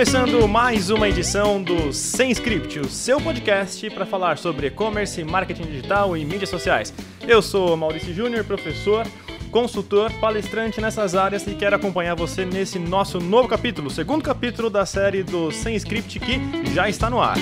Começando 0.00 0.48
mais 0.48 0.88
uma 0.88 1.10
edição 1.10 1.62
do 1.62 1.92
Sem 1.92 2.30
Script, 2.30 2.80
o 2.80 2.88
seu 2.88 3.20
podcast 3.20 3.90
para 3.90 4.06
falar 4.06 4.38
sobre 4.38 4.68
e-commerce, 4.68 5.22
marketing 5.22 5.64
digital 5.64 6.16
e 6.16 6.24
mídias 6.24 6.48
sociais. 6.48 6.90
Eu 7.20 7.42
sou 7.42 7.76
Maurício 7.76 8.14
Júnior, 8.14 8.42
professor, 8.46 9.06
consultor, 9.50 10.10
palestrante 10.14 10.80
nessas 10.80 11.14
áreas 11.14 11.46
e 11.46 11.54
quero 11.54 11.76
acompanhar 11.76 12.14
você 12.14 12.46
nesse 12.46 12.78
nosso 12.78 13.20
novo 13.20 13.46
capítulo, 13.46 13.90
segundo 13.90 14.22
capítulo 14.22 14.70
da 14.70 14.86
série 14.86 15.22
do 15.22 15.52
Sem 15.52 15.76
Script 15.76 16.18
que 16.18 16.40
já 16.72 16.88
está 16.88 17.10
no 17.10 17.20
ar. 17.20 17.36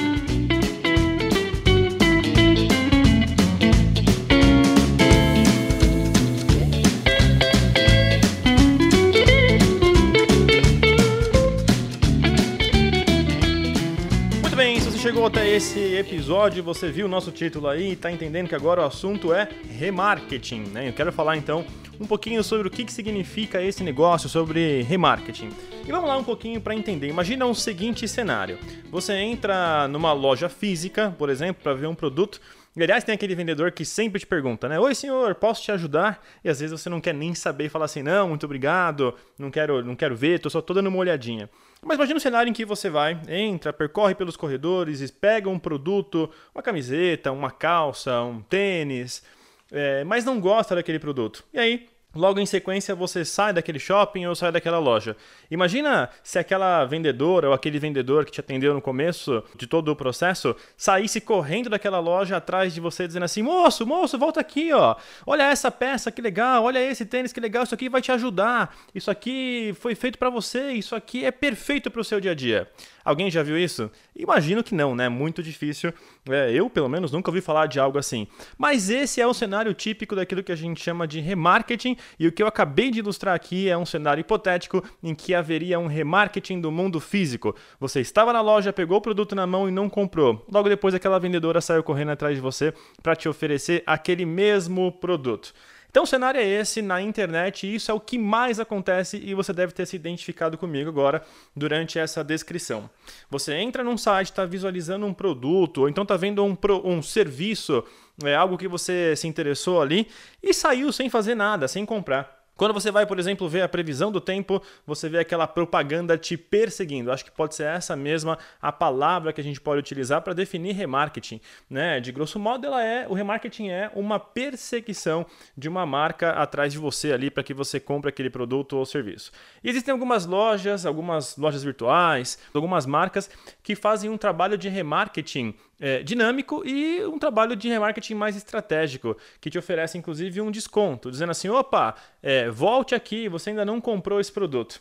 Chegou 15.08 15.24
até 15.24 15.48
esse 15.48 15.94
episódio, 15.94 16.62
você 16.62 16.90
viu 16.90 17.06
o 17.06 17.08
nosso 17.08 17.32
título 17.32 17.66
aí 17.66 17.88
e 17.88 17.92
está 17.94 18.12
entendendo 18.12 18.46
que 18.46 18.54
agora 18.54 18.82
o 18.82 18.84
assunto 18.84 19.32
é 19.32 19.48
remarketing, 19.78 20.64
né? 20.64 20.86
Eu 20.86 20.92
quero 20.92 21.10
falar 21.10 21.34
então 21.34 21.64
um 21.98 22.06
pouquinho 22.06 22.44
sobre 22.44 22.68
o 22.68 22.70
que, 22.70 22.84
que 22.84 22.92
significa 22.92 23.62
esse 23.62 23.82
negócio, 23.82 24.28
sobre 24.28 24.82
remarketing. 24.82 25.48
E 25.86 25.90
vamos 25.90 26.06
lá 26.06 26.18
um 26.18 26.22
pouquinho 26.22 26.60
para 26.60 26.74
entender. 26.74 27.08
Imagina 27.08 27.46
um 27.46 27.54
seguinte 27.54 28.06
cenário: 28.06 28.58
você 28.90 29.14
entra 29.14 29.88
numa 29.88 30.12
loja 30.12 30.46
física, 30.50 31.14
por 31.16 31.30
exemplo, 31.30 31.62
para 31.62 31.72
ver 31.72 31.86
um 31.86 31.94
produto. 31.94 32.38
Aliás, 32.76 33.02
tem 33.02 33.14
aquele 33.14 33.34
vendedor 33.34 33.72
que 33.72 33.86
sempre 33.86 34.20
te 34.20 34.26
pergunta, 34.26 34.68
né? 34.68 34.78
Oi, 34.78 34.94
senhor, 34.94 35.34
posso 35.36 35.62
te 35.62 35.72
ajudar? 35.72 36.22
E 36.44 36.50
às 36.50 36.60
vezes 36.60 36.78
você 36.78 36.90
não 36.90 37.00
quer 37.00 37.14
nem 37.14 37.34
saber 37.34 37.64
e 37.64 37.68
fala 37.70 37.86
assim: 37.86 38.02
não, 38.02 38.28
muito 38.28 38.44
obrigado, 38.44 39.14
não 39.38 39.50
quero, 39.50 39.82
não 39.82 39.96
quero 39.96 40.14
ver, 40.14 40.38
tô 40.38 40.50
só 40.50 40.60
tô 40.60 40.74
dando 40.74 40.88
uma 40.88 40.98
olhadinha. 40.98 41.48
Mas 41.82 41.96
imagina 41.96 42.16
um 42.16 42.20
cenário 42.20 42.50
em 42.50 42.52
que 42.52 42.64
você 42.64 42.90
vai, 42.90 43.20
entra, 43.28 43.72
percorre 43.72 44.14
pelos 44.14 44.36
corredores, 44.36 45.10
pega 45.10 45.48
um 45.48 45.58
produto, 45.58 46.30
uma 46.54 46.62
camiseta, 46.62 47.30
uma 47.30 47.50
calça, 47.50 48.20
um 48.22 48.42
tênis, 48.42 49.22
é, 49.70 50.02
mas 50.04 50.24
não 50.24 50.40
gosta 50.40 50.74
daquele 50.74 50.98
produto. 50.98 51.44
E 51.52 51.58
aí, 51.58 51.88
logo 52.14 52.40
em 52.40 52.46
sequência, 52.46 52.94
você 52.94 53.24
sai 53.24 53.52
daquele 53.52 53.78
shopping 53.78 54.26
ou 54.26 54.34
sai 54.34 54.50
daquela 54.50 54.78
loja. 54.78 55.16
Imagina 55.50 56.08
se 56.22 56.38
aquela 56.38 56.84
vendedora 56.84 57.48
ou 57.48 57.54
aquele 57.54 57.78
vendedor 57.78 58.24
que 58.24 58.32
te 58.32 58.40
atendeu 58.40 58.74
no 58.74 58.80
começo 58.80 59.42
de 59.56 59.66
todo 59.66 59.90
o 59.90 59.96
processo 59.96 60.56
saísse 60.76 61.20
correndo 61.20 61.70
daquela 61.70 61.98
loja 61.98 62.36
atrás 62.36 62.74
de 62.74 62.80
você 62.80 63.06
dizendo 63.06 63.24
assim: 63.24 63.42
"Moço, 63.42 63.86
moço, 63.86 64.18
volta 64.18 64.40
aqui, 64.40 64.72
ó. 64.72 64.96
Olha 65.26 65.44
essa 65.44 65.70
peça, 65.70 66.10
que 66.10 66.22
legal. 66.22 66.64
Olha 66.64 66.78
esse 66.78 67.04
tênis, 67.04 67.32
que 67.32 67.40
legal. 67.40 67.64
Isso 67.64 67.74
aqui 67.74 67.88
vai 67.88 68.00
te 68.00 68.10
ajudar. 68.12 68.74
Isso 68.94 69.10
aqui 69.10 69.74
foi 69.80 69.94
feito 69.94 70.18
para 70.18 70.30
você. 70.30 70.72
Isso 70.72 70.94
aqui 70.94 71.24
é 71.24 71.30
perfeito 71.30 71.90
para 71.90 72.00
o 72.00 72.04
seu 72.04 72.20
dia 72.20 72.32
a 72.32 72.34
dia." 72.34 72.68
Alguém 73.08 73.30
já 73.30 73.42
viu 73.42 73.56
isso? 73.56 73.90
Imagino 74.14 74.62
que 74.62 74.74
não, 74.74 74.94
né? 74.94 75.08
Muito 75.08 75.42
difícil. 75.42 75.94
É, 76.28 76.52
eu, 76.52 76.68
pelo 76.68 76.90
menos, 76.90 77.10
nunca 77.10 77.30
ouvi 77.30 77.40
falar 77.40 77.64
de 77.64 77.80
algo 77.80 77.96
assim. 77.96 78.26
Mas 78.58 78.90
esse 78.90 79.18
é 79.18 79.26
o 79.26 79.32
cenário 79.32 79.72
típico 79.72 80.14
daquilo 80.14 80.42
que 80.42 80.52
a 80.52 80.56
gente 80.56 80.78
chama 80.78 81.08
de 81.08 81.18
remarketing, 81.18 81.96
e 82.18 82.28
o 82.28 82.32
que 82.32 82.42
eu 82.42 82.46
acabei 82.46 82.90
de 82.90 82.98
ilustrar 82.98 83.34
aqui 83.34 83.66
é 83.66 83.78
um 83.78 83.86
cenário 83.86 84.20
hipotético 84.20 84.84
em 85.02 85.14
que 85.14 85.34
haveria 85.34 85.78
um 85.78 85.86
remarketing 85.86 86.60
do 86.60 86.70
mundo 86.70 87.00
físico. 87.00 87.56
Você 87.80 88.02
estava 88.02 88.30
na 88.30 88.42
loja, 88.42 88.74
pegou 88.74 88.98
o 88.98 89.00
produto 89.00 89.34
na 89.34 89.46
mão 89.46 89.66
e 89.66 89.72
não 89.72 89.88
comprou. 89.88 90.44
Logo 90.52 90.68
depois, 90.68 90.94
aquela 90.94 91.18
vendedora 91.18 91.62
saiu 91.62 91.82
correndo 91.82 92.10
atrás 92.10 92.36
de 92.36 92.42
você 92.42 92.74
para 93.02 93.16
te 93.16 93.26
oferecer 93.26 93.82
aquele 93.86 94.26
mesmo 94.26 94.92
produto. 94.92 95.54
Então 95.90 96.02
o 96.02 96.06
cenário 96.06 96.40
é 96.40 96.44
esse 96.44 96.82
na 96.82 97.00
internet 97.00 97.66
e 97.66 97.74
isso 97.74 97.90
é 97.90 97.94
o 97.94 98.00
que 98.00 98.18
mais 98.18 98.60
acontece 98.60 99.16
e 99.24 99.34
você 99.34 99.52
deve 99.52 99.72
ter 99.72 99.86
se 99.86 99.96
identificado 99.96 100.58
comigo 100.58 100.88
agora 100.88 101.22
durante 101.56 101.98
essa 101.98 102.22
descrição. 102.22 102.90
Você 103.30 103.54
entra 103.54 103.82
num 103.82 103.96
site, 103.96 104.28
está 104.28 104.44
visualizando 104.44 105.06
um 105.06 105.14
produto 105.14 105.82
ou 105.82 105.88
então 105.88 106.02
está 106.02 106.16
vendo 106.16 106.44
um, 106.44 106.54
pro, 106.54 106.86
um 106.86 107.02
serviço, 107.02 107.82
é 108.22 108.34
algo 108.34 108.58
que 108.58 108.68
você 108.68 109.16
se 109.16 109.26
interessou 109.26 109.80
ali 109.80 110.08
e 110.42 110.52
saiu 110.52 110.92
sem 110.92 111.08
fazer 111.08 111.34
nada, 111.34 111.66
sem 111.66 111.86
comprar. 111.86 112.37
Quando 112.58 112.74
você 112.74 112.90
vai, 112.90 113.06
por 113.06 113.20
exemplo, 113.20 113.48
ver 113.48 113.62
a 113.62 113.68
previsão 113.68 114.10
do 114.10 114.20
tempo, 114.20 114.60
você 114.84 115.08
vê 115.08 115.20
aquela 115.20 115.46
propaganda 115.46 116.18
te 116.18 116.36
perseguindo. 116.36 117.12
Acho 117.12 117.24
que 117.24 117.30
pode 117.30 117.54
ser 117.54 117.68
essa 117.68 117.94
mesma 117.94 118.36
a 118.60 118.72
palavra 118.72 119.32
que 119.32 119.40
a 119.40 119.44
gente 119.44 119.60
pode 119.60 119.78
utilizar 119.78 120.22
para 120.22 120.32
definir 120.32 120.72
remarketing, 120.72 121.40
né? 121.70 122.00
De 122.00 122.10
grosso 122.10 122.36
modo, 122.36 122.66
ela 122.66 122.82
é 122.82 123.06
o 123.08 123.14
remarketing 123.14 123.68
é 123.68 123.92
uma 123.94 124.18
perseguição 124.18 125.24
de 125.56 125.68
uma 125.68 125.86
marca 125.86 126.32
atrás 126.32 126.72
de 126.72 126.80
você 126.80 127.12
ali 127.12 127.30
para 127.30 127.44
que 127.44 127.54
você 127.54 127.78
compre 127.78 128.08
aquele 128.08 128.28
produto 128.28 128.76
ou 128.76 128.84
serviço. 128.84 129.30
E 129.62 129.70
existem 129.70 129.92
algumas 129.92 130.26
lojas, 130.26 130.84
algumas 130.84 131.36
lojas 131.36 131.62
virtuais, 131.62 132.40
algumas 132.52 132.86
marcas 132.86 133.30
que 133.62 133.76
fazem 133.76 134.10
um 134.10 134.18
trabalho 134.18 134.58
de 134.58 134.68
remarketing 134.68 135.54
é, 135.80 136.02
dinâmico 136.02 136.66
e 136.66 137.04
um 137.06 137.18
trabalho 137.18 137.54
de 137.54 137.68
remarketing 137.68 138.14
mais 138.14 138.36
estratégico, 138.36 139.16
que 139.40 139.50
te 139.50 139.58
oferece 139.58 139.96
inclusive 139.96 140.40
um 140.40 140.50
desconto, 140.50 141.10
dizendo 141.10 141.30
assim: 141.30 141.48
opa, 141.48 141.94
é, 142.22 142.50
volte 142.50 142.94
aqui, 142.94 143.28
você 143.28 143.50
ainda 143.50 143.64
não 143.64 143.80
comprou 143.80 144.20
esse 144.20 144.32
produto. 144.32 144.80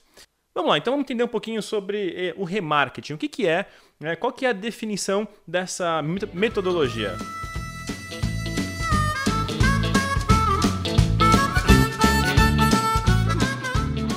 Vamos 0.58 0.72
lá, 0.72 0.78
então 0.80 0.94
vamos 0.94 1.06
entender 1.06 1.24
um 1.24 1.28
pouquinho 1.28 1.62
sobre 1.62 2.30
é, 2.30 2.34
o 2.36 2.44
remarketing. 2.44 3.14
O 3.14 3.18
que, 3.18 3.28
que 3.28 3.48
é, 3.48 3.68
né, 4.00 4.16
qual 4.16 4.34
que 4.34 4.44
é 4.44 4.50
a 4.50 4.54
definição 4.54 5.28
dessa 5.48 6.02
metodologia? 6.34 7.16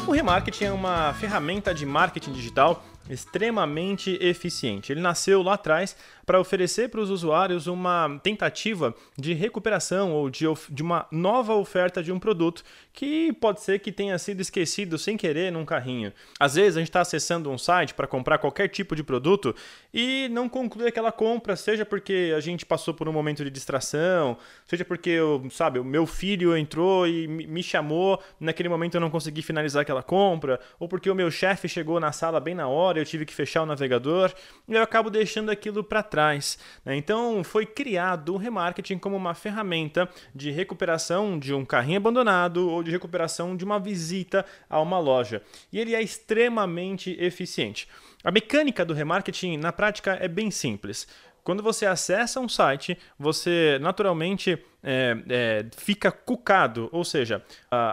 O 0.09 0.13
remarketing 0.13 0.65
é 0.65 0.73
uma 0.73 1.13
ferramenta 1.13 1.75
de 1.75 1.85
marketing 1.85 2.33
digital 2.33 2.83
extremamente 3.13 4.19
eficiente. 4.21 4.93
Ele 4.93 5.01
nasceu 5.01 5.43
lá 5.43 5.55
atrás 5.55 5.97
para 6.25 6.39
oferecer 6.39 6.89
para 6.89 7.01
os 7.01 7.11
usuários 7.11 7.67
uma 7.67 8.21
tentativa 8.23 8.95
de 9.19 9.35
recuperação 9.35 10.13
ou 10.13 10.31
de, 10.31 10.45
de 10.69 10.83
uma 10.83 11.07
nova 11.11 11.55
oferta 11.55 12.03
de 12.03 12.13
um 12.13 12.21
produto 12.21 12.63
que 12.93 13.33
pode 13.33 13.61
ser 13.63 13.81
que 13.81 13.91
tenha 13.91 14.17
sido 14.17 14.41
esquecido 14.41 14.97
sem 14.97 15.17
querer 15.17 15.51
num 15.51 15.65
carrinho. 15.65 16.13
Às 16.39 16.55
vezes 16.55 16.77
a 16.77 16.81
gente 16.81 16.89
está 16.89 17.01
acessando 17.01 17.51
um 17.51 17.59
site 17.59 17.95
para 17.95 18.07
comprar 18.07 18.39
qualquer 18.39 18.69
tipo 18.69 18.95
de 18.95 19.03
produto 19.03 19.55
e 19.93 20.29
não 20.31 20.49
conclui 20.49 20.87
aquela 20.87 21.11
compra, 21.11 21.57
seja 21.57 21.85
porque 21.85 22.33
a 22.37 22.41
gente 22.41 22.65
passou 22.65 22.95
por 22.95 23.09
um 23.09 23.13
momento 23.13 23.43
de 23.43 23.51
distração, 23.51 24.37
seja 24.67 24.85
porque 24.85 25.19
sabe, 25.51 25.79
o 25.79 25.85
meu 25.85 26.07
filho 26.07 26.57
entrou 26.57 27.09
e 27.09 27.27
me 27.27 27.63
chamou, 27.63 28.23
naquele 28.39 28.69
momento 28.69 28.95
eu 28.95 29.01
não 29.01 29.11
consegui 29.11 29.43
finalizar 29.43 29.83
aquela 29.83 30.03
compra, 30.03 30.61
ou 30.79 30.89
porque 30.89 31.11
o 31.11 31.15
meu 31.15 31.31
chefe 31.31 31.69
chegou 31.69 31.99
na 31.99 32.13
sala 32.13 32.39
bem 32.39 32.55
na 32.55 32.69
hora, 32.69 33.00
eu 33.01 33.05
tive 33.05 33.25
que 33.25 33.35
fechar 33.35 33.63
o 33.63 33.67
navegador 33.67 34.33
e 34.69 34.75
eu 34.75 34.83
acabo 34.83 35.11
deixando 35.11 35.51
aquilo 35.51 35.83
para 35.83 36.03
trás. 36.03 36.59
Né? 36.85 36.97
Então 36.97 37.43
foi 37.43 37.67
criado 37.67 38.35
o 38.35 38.37
remarketing 38.37 38.99
como 38.99 39.17
uma 39.17 39.35
ferramenta 39.35 40.09
de 40.35 40.51
recuperação 40.51 41.39
de 41.39 41.53
um 41.55 41.65
carrinho 41.65 41.99
abandonado 41.99 42.69
ou 42.69 42.83
de 42.83 42.91
recuperação 42.91 43.57
de 43.57 43.65
uma 43.65 43.79
visita 43.79 44.45
a 44.69 44.81
uma 44.81 44.99
loja. 44.99 45.43
E 45.73 45.79
ele 45.79 45.95
é 45.95 46.03
extremamente 46.03 47.17
eficiente. 47.19 47.89
A 48.23 48.31
mecânica 48.31 48.85
do 48.85 48.93
remarketing 48.93 49.57
na 49.57 49.73
prática 49.73 50.13
é 50.21 50.29
bem 50.29 50.51
simples. 50.51 51.09
Quando 51.43 51.63
você 51.63 51.87
acessa 51.87 52.41
um 52.41 52.49
site, 52.49 52.99
você 53.19 53.79
naturalmente 53.81 54.59
é, 54.83 55.17
é, 55.29 55.67
fica 55.77 56.11
cucado, 56.11 56.89
ou 56.93 57.05
seja, 57.05 57.45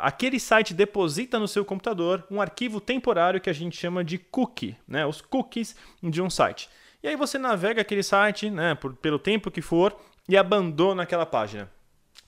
aquele 0.02 0.40
site 0.40 0.74
deposita 0.74 1.40
no 1.40 1.48
seu 1.48 1.66
computador 1.66 2.26
um 2.30 2.42
arquivo 2.42 2.80
temporário 2.80 3.42
que 3.42 3.50
a 3.50 3.54
gente 3.54 3.78
chama 3.78 4.04
de 4.04 4.18
cookie, 4.18 4.76
né? 4.88 5.06
os 5.06 5.22
cookies 5.22 5.76
de 6.02 6.22
um 6.22 6.30
site. 6.30 6.70
E 7.02 7.08
aí 7.08 7.16
você 7.16 7.38
navega 7.38 7.82
aquele 7.82 8.04
site, 8.04 8.50
né, 8.50 8.76
por, 8.76 8.96
pelo 8.96 9.20
tempo 9.20 9.52
que 9.52 9.62
for, 9.62 9.96
e 10.28 10.36
abandona 10.36 11.04
aquela 11.04 11.26
página. 11.26 11.70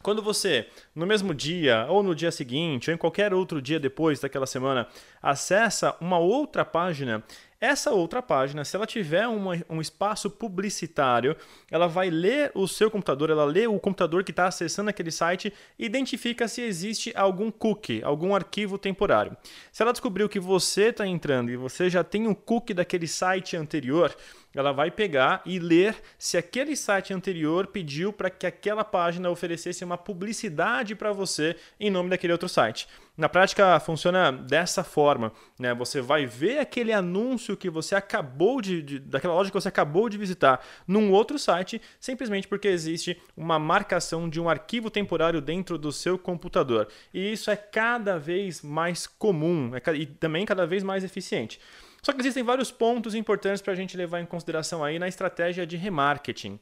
Quando 0.02 0.22
você, 0.22 0.68
no 0.96 1.06
mesmo 1.06 1.34
dia, 1.34 1.86
ou 1.90 2.02
no 2.02 2.16
dia 2.16 2.32
seguinte, 2.32 2.90
ou 2.90 2.96
em 2.96 2.98
qualquer 2.98 3.34
outro 3.34 3.62
dia 3.62 3.80
depois 3.80 4.20
daquela 4.20 4.46
semana, 4.46 4.88
acessa 5.22 5.96
uma 6.00 6.18
outra 6.18 6.64
página, 6.64 7.22
essa 7.62 7.92
outra 7.92 8.22
página, 8.22 8.64
se 8.64 8.76
ela 8.76 8.86
tiver 8.86 9.28
uma, 9.28 9.54
um 9.70 9.82
espaço 9.82 10.30
publicitário, 10.30 11.36
ela 11.70 11.88
vai 11.88 12.10
ler 12.10 12.52
o 12.56 12.68
seu 12.68 12.90
computador, 12.90 13.30
ela 13.30 13.44
lê 13.44 13.68
o 13.68 13.80
computador 13.80 14.24
que 14.24 14.32
está 14.32 14.48
acessando 14.48 14.90
aquele 14.90 15.12
site 15.12 15.54
e 15.78 15.86
identifica 15.86 16.48
se 16.48 16.62
existe 16.62 17.12
algum 17.16 17.52
cookie, 17.52 18.02
algum 18.02 18.34
arquivo 18.34 18.78
temporário. 18.78 19.36
Se 19.74 19.82
ela 19.82 19.92
descobriu 19.92 20.30
que 20.30 20.40
você 20.40 20.84
está 20.84 21.06
entrando 21.06 21.52
e 21.52 21.58
você 21.58 21.90
já 21.90 22.04
tem 22.04 22.28
um 22.28 22.34
cookie 22.34 22.74
daquele 22.74 23.08
site 23.08 23.58
anterior, 23.58 24.16
ela 24.56 24.72
vai 24.72 24.90
pegar 24.90 25.42
e 25.46 25.60
ler 25.60 25.96
se 26.18 26.38
aquele 26.38 26.76
site 26.76 27.14
anterior 27.14 27.68
pediu 27.68 28.12
para 28.12 28.30
que 28.30 28.48
aquela 28.48 28.84
página 28.84 29.30
oferecesse 29.30 29.84
uma 29.84 29.98
publicidade 29.98 30.96
para 30.96 31.12
você 31.12 31.56
em 31.80 31.92
nome 31.92 32.10
daquele 32.10 32.34
outro 32.34 32.50
site. 32.50 32.88
Na 33.20 33.28
prática 33.28 33.78
funciona 33.82 34.32
dessa 34.32 34.82
forma, 34.82 35.34
né? 35.60 35.74
Você 35.74 36.00
vai 36.00 36.26
ver 36.26 36.60
aquele 36.60 36.94
anúncio 36.94 37.58
que 37.58 37.70
você 37.70 37.94
acabou 37.94 38.62
de, 38.62 38.82
de, 38.82 38.98
daquela 38.98 39.34
loja 39.34 39.50
que 39.52 39.60
você 39.60 39.68
acabou 39.68 40.08
de 40.08 40.18
visitar 40.18 40.66
num 40.88 41.12
outro 41.12 41.38
site, 41.38 41.82
simplesmente 42.00 42.48
porque 42.48 42.70
existe 42.70 43.22
uma 43.36 43.60
marcação 43.60 44.30
de 44.30 44.40
um 44.40 44.48
arquivo 44.48 44.90
temporário 44.90 45.42
dentro 45.42 45.78
do 45.78 45.92
seu 45.92 46.18
computador. 46.18 46.88
E 47.14 47.34
isso 47.34 47.52
é 47.52 47.58
cada 47.58 48.18
vez 48.18 48.62
mais 48.62 49.06
comum 49.06 49.74
é, 49.76 49.96
e 49.96 50.06
também 50.06 50.46
cada 50.46 50.66
vez 50.66 50.82
mais 50.82 51.04
eficiente. 51.04 51.60
Só 52.02 52.14
que 52.14 52.22
existem 52.22 52.42
vários 52.42 52.72
pontos 52.72 53.14
importantes 53.14 53.62
para 53.62 53.74
a 53.74 53.76
gente 53.76 53.98
levar 53.98 54.22
em 54.22 54.26
consideração 54.26 54.82
aí 54.82 54.98
na 54.98 55.10
estratégia 55.10 55.68
de 55.68 55.76
remarketing. 55.76 56.58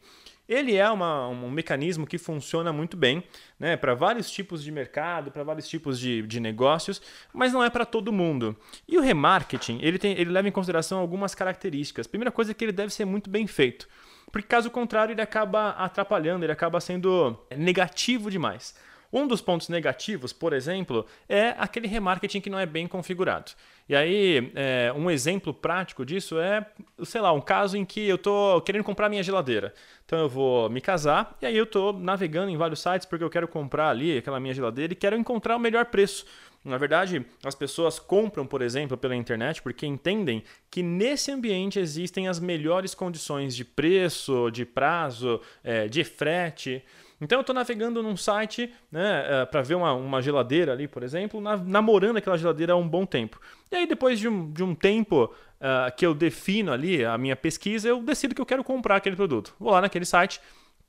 Ele 0.47 0.75
é 0.75 0.89
uma, 0.89 1.27
um 1.27 1.49
mecanismo 1.51 2.07
que 2.07 2.17
funciona 2.17 2.71
muito 2.71 2.95
bem 2.95 3.23
né, 3.59 3.75
para 3.75 3.93
vários 3.93 4.31
tipos 4.31 4.63
de 4.63 4.71
mercado, 4.71 5.31
para 5.31 5.43
vários 5.43 5.67
tipos 5.67 5.99
de, 5.99 6.21
de 6.21 6.39
negócios, 6.39 7.01
mas 7.33 7.51
não 7.51 7.63
é 7.63 7.69
para 7.69 7.85
todo 7.85 8.13
mundo. 8.13 8.55
E 8.87 8.97
o 8.97 9.01
remarketing, 9.01 9.79
ele, 9.81 9.99
tem, 9.99 10.13
ele 10.13 10.29
leva 10.29 10.47
em 10.47 10.51
consideração 10.51 10.99
algumas 10.99 11.35
características. 11.35 12.07
Primeira 12.07 12.31
coisa 12.31 12.51
é 12.51 12.53
que 12.53 12.63
ele 12.63 12.71
deve 12.71 12.93
ser 12.93 13.05
muito 13.05 13.29
bem 13.29 13.45
feito, 13.45 13.87
porque 14.31 14.47
caso 14.47 14.71
contrário 14.71 15.13
ele 15.13 15.21
acaba 15.21 15.71
atrapalhando, 15.71 16.45
ele 16.45 16.51
acaba 16.51 16.79
sendo 16.79 17.37
negativo 17.55 18.31
demais. 18.31 18.75
Um 19.11 19.27
dos 19.27 19.41
pontos 19.41 19.69
negativos, 19.69 20.33
por 20.33 20.53
exemplo, 20.53 21.05
é 21.27 21.55
aquele 21.57 21.87
remarketing 21.87 22.41
que 22.41 22.49
não 22.49 22.59
é 22.59 22.65
bem 22.65 22.87
configurado. 22.87 23.51
E 23.89 23.95
aí, 23.95 24.51
é, 24.53 24.91
um 24.95 25.09
exemplo 25.09 25.53
prático 25.53 26.05
disso 26.05 26.37
é, 26.37 26.65
sei 27.05 27.21
lá, 27.21 27.31
um 27.31 27.39
caso 27.39 27.77
em 27.77 27.85
que 27.85 28.05
eu 28.05 28.17
estou 28.17 28.59
querendo 28.61 28.83
comprar 28.83 29.07
minha 29.07 29.23
geladeira. 29.23 29.73
Então 30.05 30.19
eu 30.19 30.27
vou 30.27 30.69
me 30.69 30.81
casar 30.81 31.37
e 31.41 31.45
aí 31.45 31.55
eu 31.55 31.63
estou 31.63 31.93
navegando 31.93 32.51
em 32.51 32.57
vários 32.57 32.81
sites 32.81 33.05
porque 33.05 33.23
eu 33.23 33.29
quero 33.29 33.47
comprar 33.47 33.89
ali 33.89 34.17
aquela 34.17 34.39
minha 34.39 34.53
geladeira 34.53 34.91
e 34.91 34.95
quero 34.95 35.15
encontrar 35.15 35.55
o 35.55 35.59
melhor 35.59 35.85
preço. 35.85 36.25
Na 36.65 36.77
verdade, 36.77 37.25
as 37.45 37.55
pessoas 37.55 37.97
compram, 37.97 38.45
por 38.45 38.61
exemplo, 38.61 38.97
pela 38.97 39.15
internet 39.15 39.61
porque 39.61 39.85
entendem 39.85 40.43
que 40.69 40.83
nesse 40.83 41.31
ambiente 41.31 41.79
existem 41.79 42.27
as 42.27 42.41
melhores 42.41 42.93
condições 42.93 43.55
de 43.55 43.63
preço, 43.63 44.51
de 44.51 44.65
prazo, 44.65 45.39
é, 45.63 45.87
de 45.87 46.03
frete. 46.03 46.83
Então 47.19 47.39
eu 47.39 47.41
estou 47.41 47.55
navegando 47.55 48.03
num 48.03 48.15
site 48.15 48.71
né, 48.91 49.25
é, 49.27 49.45
para 49.45 49.61
ver 49.61 49.75
uma, 49.75 49.93
uma, 49.93 50.21
geladeira 50.21 50.71
ali, 50.71 50.87
por 50.87 51.01
exemplo, 51.01 51.41
namorando 51.41 52.17
aquela 52.17 52.37
geladeira 52.37 52.73
há 52.73 52.75
um 52.75 52.87
bom 52.87 53.05
tempo. 53.05 53.39
E 53.71 53.75
aí, 53.75 53.87
depois 53.87 54.19
de 54.19 54.27
um, 54.27 54.51
de 54.51 54.63
um 54.63 54.75
tempo 54.75 55.25
uh, 55.25 55.95
que 55.95 56.05
eu 56.05 56.13
defino 56.13 56.71
ali 56.71 57.03
a 57.03 57.17
minha 57.17 57.35
pesquisa, 57.35 57.87
eu 57.87 58.01
decido 58.01 58.35
que 58.35 58.41
eu 58.41 58.45
quero 58.45 58.63
comprar 58.63 58.97
aquele 58.97 59.15
produto. 59.15 59.53
Vou 59.59 59.71
lá 59.71 59.81
naquele 59.81 60.05
site, 60.05 60.39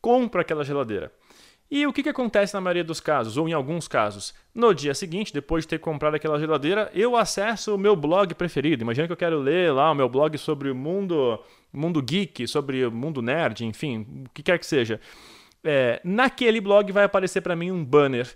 compro 0.02 0.40
aquela 0.40 0.64
geladeira. 0.64 1.10
E 1.70 1.86
o 1.86 1.92
que, 1.92 2.02
que 2.02 2.08
acontece 2.08 2.54
na 2.54 2.62
maioria 2.62 2.84
dos 2.84 2.98
casos, 2.98 3.36
ou 3.36 3.46
em 3.46 3.52
alguns 3.52 3.86
casos? 3.86 4.34
No 4.54 4.72
dia 4.72 4.94
seguinte, 4.94 5.34
depois 5.34 5.64
de 5.64 5.69
ter 5.69 5.78
comprado 5.78 6.14
aquela 6.14 6.38
geladeira, 6.38 6.90
eu 6.94 7.14
acesso 7.14 7.74
o 7.74 7.78
meu 7.78 7.94
blog 7.94 8.34
preferido. 8.34 8.82
Imagina 8.82 9.06
que 9.06 9.12
eu 9.12 9.19
quero 9.19 9.38
ler 9.38 9.72
lá 9.72 9.90
o 9.90 9.94
meu 9.94 10.08
blog 10.08 10.36
sobre 10.38 10.70
o 10.70 10.74
mundo, 10.74 11.38
mundo 11.70 12.00
geek, 12.00 12.46
sobre 12.46 12.86
o 12.86 12.90
mundo 12.90 13.20
nerd, 13.20 13.66
enfim, 13.66 14.24
o 14.24 14.31
que 14.31 14.42
quer 14.42 14.58
que 14.58 14.64
seja 14.64 14.98
é, 15.64 16.00
naquele 16.05 16.60
blog 16.60 16.90
vai 16.93 17.05
aparecer 17.05 17.40
para 17.40 17.56
mim 17.56 17.70
um 17.70 17.84
banner. 17.84 18.28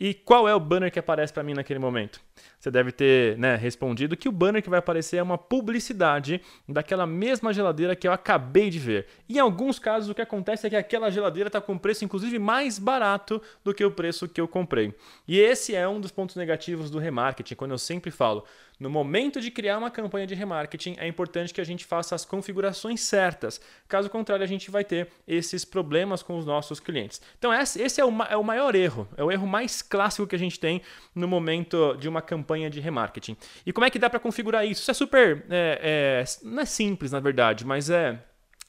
E 0.00 0.14
qual 0.14 0.48
é 0.48 0.54
o 0.54 0.60
banner 0.60 0.92
que 0.92 0.98
aparece 0.98 1.32
para 1.32 1.42
mim 1.42 1.54
naquele 1.54 1.80
momento? 1.80 2.20
Você 2.60 2.70
deve 2.70 2.92
ter 2.92 3.36
né, 3.36 3.56
respondido 3.56 4.16
que 4.16 4.28
o 4.28 4.32
banner 4.32 4.62
que 4.62 4.70
vai 4.70 4.78
aparecer 4.78 5.16
é 5.16 5.22
uma 5.22 5.36
publicidade 5.36 6.40
daquela 6.68 7.04
mesma 7.04 7.52
geladeira 7.52 7.96
que 7.96 8.06
eu 8.06 8.12
acabei 8.12 8.70
de 8.70 8.78
ver. 8.78 9.06
Em 9.28 9.40
alguns 9.40 9.78
casos, 9.80 10.08
o 10.08 10.14
que 10.14 10.22
acontece 10.22 10.68
é 10.68 10.70
que 10.70 10.76
aquela 10.76 11.10
geladeira 11.10 11.48
está 11.48 11.60
com 11.60 11.76
preço, 11.76 12.04
inclusive, 12.04 12.38
mais 12.38 12.78
barato 12.78 13.42
do 13.64 13.74
que 13.74 13.84
o 13.84 13.90
preço 13.90 14.28
que 14.28 14.40
eu 14.40 14.46
comprei. 14.46 14.94
E 15.26 15.40
esse 15.40 15.74
é 15.74 15.88
um 15.88 16.00
dos 16.00 16.12
pontos 16.12 16.36
negativos 16.36 16.90
do 16.90 17.00
remarketing, 17.00 17.56
quando 17.56 17.72
eu 17.72 17.78
sempre 17.78 18.12
falo. 18.12 18.44
No 18.78 18.88
momento 18.88 19.40
de 19.40 19.50
criar 19.50 19.76
uma 19.78 19.90
campanha 19.90 20.26
de 20.26 20.34
remarketing, 20.34 20.94
é 20.98 21.08
importante 21.08 21.52
que 21.52 21.60
a 21.60 21.64
gente 21.64 21.84
faça 21.84 22.14
as 22.14 22.24
configurações 22.24 23.00
certas. 23.00 23.60
Caso 23.88 24.08
contrário, 24.08 24.44
a 24.44 24.46
gente 24.46 24.70
vai 24.70 24.84
ter 24.84 25.08
esses 25.26 25.64
problemas 25.64 26.22
com 26.22 26.38
os 26.38 26.46
nossos 26.46 26.78
clientes. 26.78 27.20
Então, 27.38 27.52
esse 27.52 28.00
é 28.00 28.04
o, 28.04 28.22
é 28.22 28.36
o 28.36 28.44
maior 28.44 28.74
erro, 28.76 29.08
é 29.16 29.24
o 29.24 29.32
erro 29.32 29.46
mais 29.46 29.82
clássico 29.82 30.26
que 30.26 30.36
a 30.36 30.38
gente 30.38 30.60
tem 30.60 30.80
no 31.14 31.26
momento 31.26 31.96
de 31.96 32.08
uma 32.08 32.22
campanha 32.22 32.70
de 32.70 32.78
remarketing. 32.78 33.36
E 33.66 33.72
como 33.72 33.84
é 33.84 33.90
que 33.90 33.98
dá 33.98 34.08
para 34.08 34.20
configurar 34.20 34.64
isso? 34.64 34.82
Isso 34.82 34.90
é 34.90 34.94
super. 34.94 35.44
É, 35.50 36.22
é, 36.22 36.24
não 36.44 36.62
é 36.62 36.64
simples, 36.64 37.10
na 37.10 37.20
verdade, 37.20 37.66
mas 37.66 37.90
é 37.90 38.22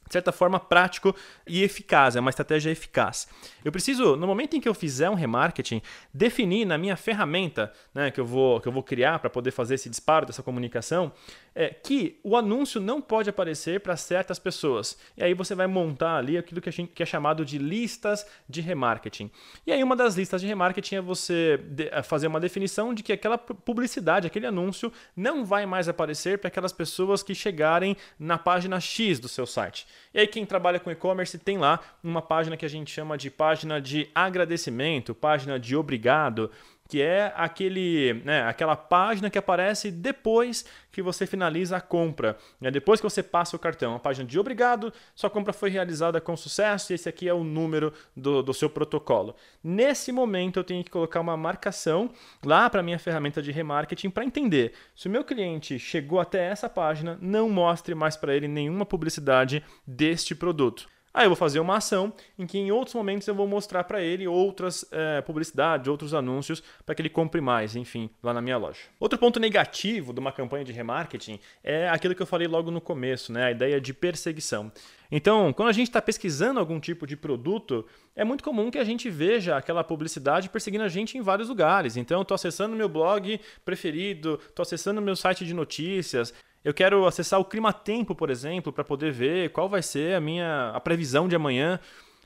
de 0.10 0.14
certa 0.14 0.32
forma, 0.32 0.60
prático 0.60 1.16
e 1.48 1.64
eficaz, 1.64 2.16
é 2.16 2.20
uma 2.20 2.32
estratégia 2.32 2.72
eficaz. 2.72 3.28
Eu 3.64 3.72
preciso, 3.72 4.16
no 4.16 4.26
momento 4.26 4.58
em 4.58 4.60
que 4.60 4.68
eu 4.68 4.74
fizer 4.74 5.08
um 5.08 5.14
remarketing, 5.14 5.82
definir 6.12 6.66
na 6.66 6.80
minha 6.80 6.98
ferramenta 6.98 7.72
né, 7.94 8.10
que, 8.10 8.20
eu 8.20 8.26
vou, 8.26 8.60
que 8.60 8.68
eu 8.68 8.72
vou 8.72 8.82
criar 8.82 9.20
para 9.20 9.30
poder 9.30 9.52
fazer 9.52 9.76
esse 9.76 9.88
disparo 9.88 10.26
dessa 10.26 10.42
comunicação, 10.42 11.12
é, 11.60 11.68
que 11.72 12.18
o 12.24 12.38
anúncio 12.38 12.80
não 12.80 13.02
pode 13.02 13.30
aparecer 13.30 13.82
para 13.82 13.98
certas 13.98 14.40
pessoas. 14.40 14.98
E 15.18 15.22
aí 15.22 15.34
você 15.34 15.54
vai 15.54 15.68
montar 15.68 16.16
ali 16.16 16.38
aquilo 16.38 16.62
que, 16.62 16.72
gente, 16.72 16.94
que, 16.94 17.04
é 17.04 17.06
chamado 17.06 17.44
de 17.44 17.58
listas 17.58 18.26
de 18.48 18.62
remarketing. 18.62 19.30
E 19.68 19.74
aí 19.74 19.84
uma 19.84 19.94
das 19.94 20.16
listas 20.16 20.40
de 20.40 20.48
remarketing 20.48 20.96
é 20.96 21.02
você 21.02 21.60
é 21.92 22.02
fazer 22.02 22.28
uma 22.28 22.40
definição 22.40 22.94
de 22.94 23.04
que 23.04 23.12
aquela 23.12 23.38
publicidade, 23.38 24.26
aquele 24.26 24.48
anúncio, 24.48 24.90
não 25.14 25.44
vai 25.44 25.66
mais 25.66 25.90
aparecer 25.90 26.38
para 26.38 26.48
aquelas 26.48 26.72
pessoas 26.72 27.22
que 27.22 27.36
chegarem 27.36 27.98
na 28.18 28.38
página 28.38 28.80
X 28.80 29.20
do 29.20 29.28
seu 29.28 29.46
site. 29.46 29.86
E 30.14 30.20
aí 30.22 30.28
quem 30.28 30.46
trabalha 30.46 30.80
com 30.80 30.90
e-commerce 30.90 31.38
tem 31.38 31.58
lá 31.58 31.82
uma 32.02 32.22
página 32.22 32.56
que 32.56 32.66
a 32.66 32.70
gente 32.70 32.90
chama 32.90 33.18
de 33.18 33.30
página 33.30 33.82
de 33.82 34.10
agradecimento, 34.16 35.14
página 35.14 35.60
de 35.60 35.76
obrigado, 35.76 36.50
que 36.90 37.04
é 37.04 37.32
aquele, 37.36 38.20
né, 38.26 38.42
aquela 38.42 38.76
página 38.76 39.30
que 39.30 39.38
aparece 39.38 39.92
depois 39.92 40.66
que 40.92 41.04
você 41.04 41.28
finaliza 41.28 41.78
a 41.78 41.82
compra, 41.82 42.36
né, 42.60 42.72
depois 42.72 43.00
que 43.00 43.08
você 43.08 43.22
passa 43.22 43.56
o 43.56 43.60
cartão. 43.60 43.94
A 43.94 44.00
página 44.00 44.28
de 44.28 44.40
obrigado, 44.40 44.92
sua 45.14 45.30
compra 45.30 45.54
foi 45.54 45.70
realizada 45.70 46.20
com 46.20 46.36
sucesso 46.36 46.92
e 46.92 46.96
esse 46.96 47.08
aqui 47.08 47.30
é 47.30 47.34
o 47.34 47.44
número 47.44 47.94
do, 48.18 48.42
do 48.42 48.56
seu 48.56 48.72
protocolo. 48.72 49.36
Nesse 49.64 50.12
momento 50.12 50.58
eu 50.60 50.64
tenho 50.64 50.84
que 50.84 50.90
colocar 50.90 51.20
uma 51.20 51.38
marcação 51.38 52.10
lá 52.44 52.68
para 52.68 52.82
minha 52.82 52.98
ferramenta 52.98 53.40
de 53.40 53.52
remarketing 53.52 54.10
para 54.10 54.26
entender 54.26 54.74
se 54.96 55.08
o 55.08 55.12
meu 55.12 55.24
cliente 55.24 55.78
chegou 55.78 56.20
até 56.20 56.48
essa 56.48 56.68
página, 56.68 57.20
não 57.22 57.48
mostre 57.48 57.94
mais 57.94 58.18
para 58.18 58.36
ele 58.36 58.48
nenhuma 58.48 58.84
publicidade 58.84 59.64
deste 59.86 60.34
produto. 60.34 60.90
Aí 61.20 61.26
eu 61.26 61.32
vou 61.32 61.36
fazer 61.36 61.60
uma 61.60 61.76
ação 61.76 62.14
em 62.38 62.48
que 62.48 62.58
em 62.58 62.72
outros 62.72 62.96
momentos 62.96 63.28
eu 63.28 63.36
vou 63.36 63.46
mostrar 63.46 63.84
para 63.84 64.02
ele 64.02 64.26
outras 64.26 64.86
é, 64.90 65.20
publicidades, 65.20 65.90
outros 65.90 66.14
anúncios 66.14 66.64
para 66.86 66.96
que 66.96 67.02
ele 67.02 67.10
compre 67.10 67.42
mais, 67.42 67.76
enfim, 67.76 68.10
lá 68.24 68.34
na 68.34 68.42
minha 68.42 68.56
loja. 68.56 68.80
Outro 68.98 69.20
ponto 69.20 69.38
negativo 69.38 70.14
de 70.14 70.20
uma 70.22 70.32
campanha 70.32 70.64
de 70.64 70.72
remarketing 70.72 71.38
é 71.62 71.90
aquilo 71.90 72.16
que 72.16 72.22
eu 72.22 72.26
falei 72.26 72.48
logo 72.48 72.72
no 72.72 72.80
começo, 72.80 73.34
né? 73.34 73.48
A 73.48 73.52
ideia 73.52 73.82
de 73.82 73.94
perseguição. 73.94 74.72
Então, 75.12 75.52
quando 75.52 75.68
a 75.68 75.74
gente 75.74 75.90
está 75.90 76.02
pesquisando 76.02 76.58
algum 76.58 76.80
tipo 76.80 77.06
de 77.06 77.18
produto, 77.18 77.86
é 78.16 78.24
muito 78.24 78.42
comum 78.42 78.72
que 78.72 78.78
a 78.78 78.84
gente 78.86 79.10
veja 79.10 79.58
aquela 79.58 79.84
publicidade 79.84 80.48
perseguindo 80.48 80.86
a 80.86 80.88
gente 80.88 81.18
em 81.18 81.22
vários 81.22 81.50
lugares. 81.50 81.98
Então, 81.98 82.22
estou 82.22 82.36
acessando 82.36 82.78
meu 82.78 82.88
blog 82.88 83.42
preferido, 83.66 84.40
estou 84.48 84.64
acessando 84.64 85.02
meu 85.02 85.18
site 85.18 85.46
de 85.46 85.54
notícias, 85.54 86.34
eu 86.64 86.74
quero 86.74 87.06
acessar 87.06 87.40
o 87.40 87.46
Clima 87.46 87.72
Tempo, 87.72 88.14
por 88.14 88.30
exemplo, 88.30 88.74
para 88.74 88.84
poder 88.84 89.12
ver 89.12 89.50
qual 89.52 89.70
vai 89.70 89.82
ser 89.82 90.16
a 90.16 90.20
minha 90.20 90.72
a 90.74 90.80
previsão 90.80 91.28
de 91.28 91.36
amanhã. 91.36 91.80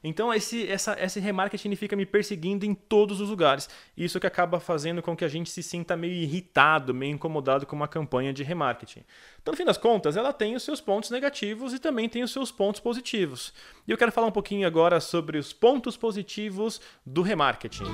Então 0.04 0.34
esse, 0.34 0.68
essa, 0.68 1.02
esse 1.02 1.20
remarketing 1.20 1.74
fica 1.78 1.96
me 1.96 2.06
perseguindo 2.06 2.66
em 2.66 2.74
todos 2.74 3.22
os 3.22 3.30
lugares. 3.30 3.70
Isso 3.96 4.20
que 4.20 4.28
acaba 4.28 4.60
fazendo 4.60 5.02
com 5.02 5.16
que 5.16 5.24
a 5.24 5.30
gente 5.30 5.50
se 5.50 5.64
sinta 5.64 5.96
meio 5.96 6.14
irritado, 6.14 6.94
meio 6.94 7.14
incomodado 7.14 7.66
com 7.66 7.76
uma 7.76 7.88
campanha 7.88 8.34
de 8.34 8.44
remarketing. 8.44 9.06
Então, 9.42 9.54
no 9.54 9.58
fim 9.58 9.64
das 9.64 9.78
contas, 9.78 10.18
ela 10.18 10.34
tem 10.34 10.56
os 10.56 10.64
seus 10.64 10.82
pontos 10.82 11.10
negativos 11.10 11.74
e 11.74 11.80
também 11.80 12.10
tem 12.10 12.22
os 12.22 12.34
seus 12.34 12.52
pontos 12.52 12.82
positivos. 12.82 13.54
E 13.88 13.92
eu 13.92 13.98
quero 13.98 14.12
falar 14.12 14.28
um 14.28 14.32
pouquinho 14.32 14.68
agora 14.68 15.00
sobre 15.00 15.38
os 15.38 15.54
pontos 15.54 15.96
positivos 15.96 16.82
do 17.06 17.22
remarketing. 17.22 17.86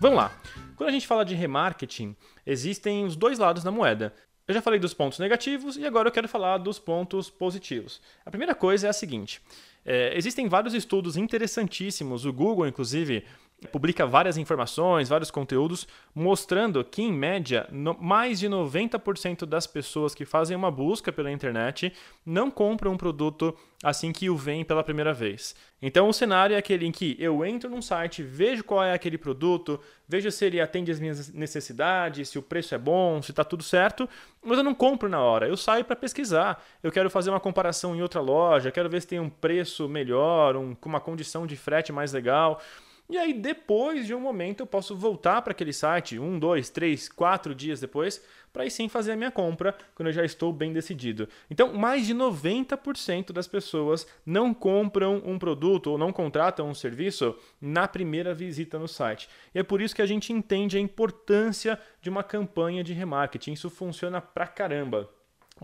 Vamos 0.00 0.18
lá. 0.18 0.43
Quando 0.76 0.88
a 0.88 0.92
gente 0.92 1.06
fala 1.06 1.24
de 1.24 1.34
remarketing, 1.34 2.16
existem 2.46 3.04
os 3.04 3.16
dois 3.16 3.38
lados 3.38 3.62
da 3.62 3.70
moeda. 3.70 4.14
Eu 4.46 4.52
já 4.52 4.60
falei 4.60 4.78
dos 4.78 4.92
pontos 4.92 5.18
negativos 5.18 5.76
e 5.76 5.86
agora 5.86 6.08
eu 6.08 6.12
quero 6.12 6.28
falar 6.28 6.58
dos 6.58 6.78
pontos 6.78 7.30
positivos. 7.30 8.00
A 8.26 8.30
primeira 8.30 8.54
coisa 8.54 8.86
é 8.86 8.90
a 8.90 8.92
seguinte: 8.92 9.40
é, 9.84 10.16
existem 10.16 10.48
vários 10.48 10.74
estudos 10.74 11.16
interessantíssimos, 11.16 12.26
o 12.26 12.32
Google, 12.32 12.66
inclusive, 12.66 13.24
publica 13.72 14.06
várias 14.06 14.36
informações, 14.36 15.08
vários 15.08 15.30
conteúdos, 15.30 15.86
mostrando 16.14 16.84
que, 16.84 17.02
em 17.02 17.12
média, 17.12 17.66
no, 17.70 17.96
mais 18.00 18.38
de 18.38 18.48
90% 18.48 19.46
das 19.46 19.66
pessoas 19.66 20.14
que 20.14 20.24
fazem 20.24 20.56
uma 20.56 20.70
busca 20.70 21.12
pela 21.12 21.30
internet 21.30 21.92
não 22.24 22.50
compram 22.50 22.92
um 22.92 22.96
produto 22.96 23.56
assim 23.82 24.12
que 24.12 24.30
o 24.30 24.36
veem 24.36 24.64
pela 24.64 24.82
primeira 24.82 25.12
vez. 25.12 25.54
Então, 25.82 26.08
o 26.08 26.12
cenário 26.12 26.54
é 26.54 26.58
aquele 26.58 26.86
em 26.86 26.92
que 26.92 27.14
eu 27.18 27.44
entro 27.44 27.68
num 27.68 27.82
site, 27.82 28.22
vejo 28.22 28.64
qual 28.64 28.82
é 28.82 28.94
aquele 28.94 29.18
produto, 29.18 29.78
vejo 30.08 30.30
se 30.30 30.46
ele 30.46 30.60
atende 30.60 30.90
às 30.90 30.98
minhas 30.98 31.30
necessidades, 31.32 32.30
se 32.30 32.38
o 32.38 32.42
preço 32.42 32.74
é 32.74 32.78
bom, 32.78 33.20
se 33.20 33.32
está 33.32 33.44
tudo 33.44 33.62
certo, 33.62 34.08
mas 34.42 34.56
eu 34.56 34.64
não 34.64 34.74
compro 34.74 35.08
na 35.08 35.20
hora. 35.20 35.46
Eu 35.46 35.56
saio 35.56 35.84
para 35.84 35.94
pesquisar. 35.94 36.64
Eu 36.82 36.90
quero 36.90 37.10
fazer 37.10 37.28
uma 37.28 37.40
comparação 37.40 37.94
em 37.94 38.00
outra 38.00 38.22
loja, 38.22 38.70
quero 38.70 38.88
ver 38.88 39.02
se 39.02 39.08
tem 39.08 39.20
um 39.20 39.28
preço 39.28 39.86
melhor, 39.86 40.56
um, 40.56 40.74
uma 40.84 41.00
condição 41.00 41.46
de 41.46 41.56
frete 41.56 41.92
mais 41.92 42.12
legal. 42.12 42.62
E 43.08 43.18
aí, 43.18 43.34
depois 43.34 44.06
de 44.06 44.14
um 44.14 44.20
momento, 44.20 44.60
eu 44.60 44.66
posso 44.66 44.96
voltar 44.96 45.42
para 45.42 45.50
aquele 45.50 45.74
site, 45.74 46.18
um, 46.18 46.38
dois, 46.38 46.70
três, 46.70 47.06
quatro 47.06 47.54
dias 47.54 47.78
depois, 47.78 48.24
para 48.50 48.62
aí 48.62 48.70
sim 48.70 48.88
fazer 48.88 49.12
a 49.12 49.16
minha 49.16 49.30
compra 49.30 49.76
quando 49.94 50.06
eu 50.06 50.12
já 50.12 50.24
estou 50.24 50.52
bem 50.54 50.72
decidido. 50.72 51.28
Então, 51.50 51.74
mais 51.74 52.06
de 52.06 52.14
90% 52.14 53.30
das 53.30 53.46
pessoas 53.46 54.06
não 54.24 54.54
compram 54.54 55.20
um 55.26 55.38
produto 55.38 55.90
ou 55.90 55.98
não 55.98 56.12
contratam 56.12 56.70
um 56.70 56.74
serviço 56.74 57.36
na 57.60 57.86
primeira 57.86 58.32
visita 58.32 58.78
no 58.78 58.88
site. 58.88 59.28
E 59.54 59.58
é 59.58 59.62
por 59.62 59.82
isso 59.82 59.94
que 59.94 60.02
a 60.02 60.06
gente 60.06 60.32
entende 60.32 60.78
a 60.78 60.80
importância 60.80 61.78
de 62.00 62.08
uma 62.08 62.22
campanha 62.22 62.82
de 62.82 62.94
remarketing. 62.94 63.52
Isso 63.52 63.68
funciona 63.68 64.20
pra 64.20 64.46
caramba. 64.46 65.10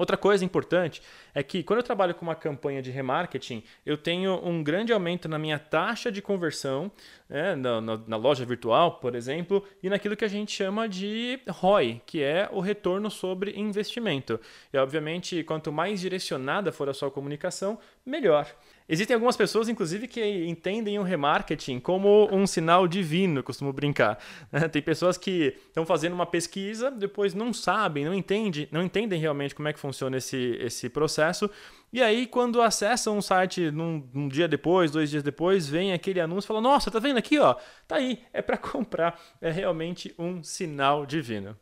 Outra 0.00 0.16
coisa 0.16 0.42
importante 0.42 1.02
é 1.35 1.42
que 1.42 1.62
quando 1.62 1.80
eu 1.80 1.83
trabalho 1.83 2.14
com 2.14 2.23
uma 2.23 2.35
campanha 2.35 2.80
de 2.80 2.90
remarketing, 2.90 3.62
eu 3.85 3.99
tenho 3.99 4.40
um 4.42 4.62
grande 4.62 4.95
aumento 4.95 5.28
na 5.28 5.38
minha 5.38 5.59
taxa 5.59 6.11
de 6.11 6.23
conversão, 6.23 6.90
né, 7.28 7.54
na, 7.54 7.83
na, 7.83 8.00
na, 8.07 8.16
loja 8.16 8.47
virtual, 8.47 8.92
por 8.92 9.14
exemplo, 9.14 9.62
e 9.83 9.90
naquilo 9.90 10.16
que 10.16 10.25
a 10.25 10.28
gente 10.28 10.52
chama 10.52 10.88
de 10.88 11.38
ROI, 11.47 12.00
que 12.07 12.23
é 12.23 12.49
o 12.50 12.61
retorno 12.61 13.11
sobre 13.11 13.52
investimento. 13.61 14.40
E 14.73 14.78
obviamente, 14.78 15.45
quanto 15.45 15.71
mais 15.71 16.00
direcionada 16.00 16.73
for 16.73 16.88
a 16.88 16.95
sua 16.95 17.11
comunicação, 17.11 17.78
melhor. 18.07 18.47
Existem 18.92 19.14
algumas 19.14 19.37
pessoas, 19.37 19.68
inclusive, 19.68 20.09
que 20.09 20.20
entendem 20.49 20.99
o 20.99 21.04
remarketing 21.04 21.78
como 21.78 22.28
um 22.32 22.44
sinal 22.44 22.88
divino, 22.88 23.40
costumo 23.40 23.73
brincar. 23.73 24.18
Né? 24.50 24.66
Tem 24.66 24.82
pessoas 24.82 25.16
que 25.16 25.56
estão 25.68 25.87
fazendo 25.87 26.12
uma 26.12 26.26
pesquisa, 26.26 26.90
depois 26.90 27.32
não 27.32 27.52
sabem, 27.52 28.04
não 28.04 28.12
entendem, 28.12 28.66
não 28.73 28.82
entendem 28.82 29.20
realmente 29.20 29.54
como 29.54 29.68
é 29.68 29.73
que 29.73 29.78
funciona 29.78 30.16
esse, 30.16 30.59
esse 30.61 30.88
processo. 30.88 31.49
E 31.92 32.02
aí, 32.02 32.26
quando 32.26 32.61
acessam 32.61 33.16
um 33.16 33.23
site 33.23 33.70
num, 33.70 34.09
um 34.12 34.26
dia 34.26 34.49
depois, 34.49 34.90
dois 34.90 35.09
dias 35.09 35.23
depois, 35.23 35.68
vem 35.68 35.92
aquele 35.92 36.20
anúncio 36.20 36.47
e 36.47 36.49
fala: 36.49 36.61
Nossa, 36.61 36.90
tá 36.90 36.99
vendo 36.99 37.16
aqui, 37.16 37.38
ó? 37.38 37.54
Tá 37.87 37.94
aí, 37.94 38.18
é 38.32 38.42
para 38.42 38.56
comprar. 38.59 39.20
É 39.40 39.52
realmente 39.52 40.12
um 40.18 40.42
sinal 40.42 41.06
divino. 41.06 41.56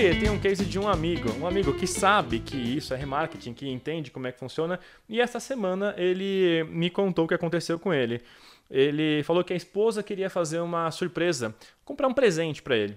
Tem 0.00 0.30
um 0.30 0.40
case 0.40 0.64
de 0.64 0.78
um 0.78 0.88
amigo, 0.88 1.30
um 1.38 1.46
amigo 1.46 1.74
que 1.74 1.86
sabe 1.86 2.40
que 2.40 2.56
isso 2.56 2.94
é 2.94 2.96
remarketing, 2.96 3.52
que 3.52 3.68
entende 3.68 4.10
como 4.10 4.26
é 4.26 4.32
que 4.32 4.38
funciona, 4.38 4.80
e 5.06 5.20
essa 5.20 5.38
semana 5.38 5.94
ele 5.98 6.64
me 6.70 6.88
contou 6.88 7.26
o 7.26 7.28
que 7.28 7.34
aconteceu 7.34 7.78
com 7.78 7.92
ele. 7.92 8.22
Ele 8.70 9.22
falou 9.24 9.44
que 9.44 9.52
a 9.52 9.56
esposa 9.56 10.02
queria 10.02 10.30
fazer 10.30 10.60
uma 10.60 10.90
surpresa, 10.90 11.54
comprar 11.84 12.08
um 12.08 12.14
presente 12.14 12.62
para 12.62 12.76
ele. 12.76 12.96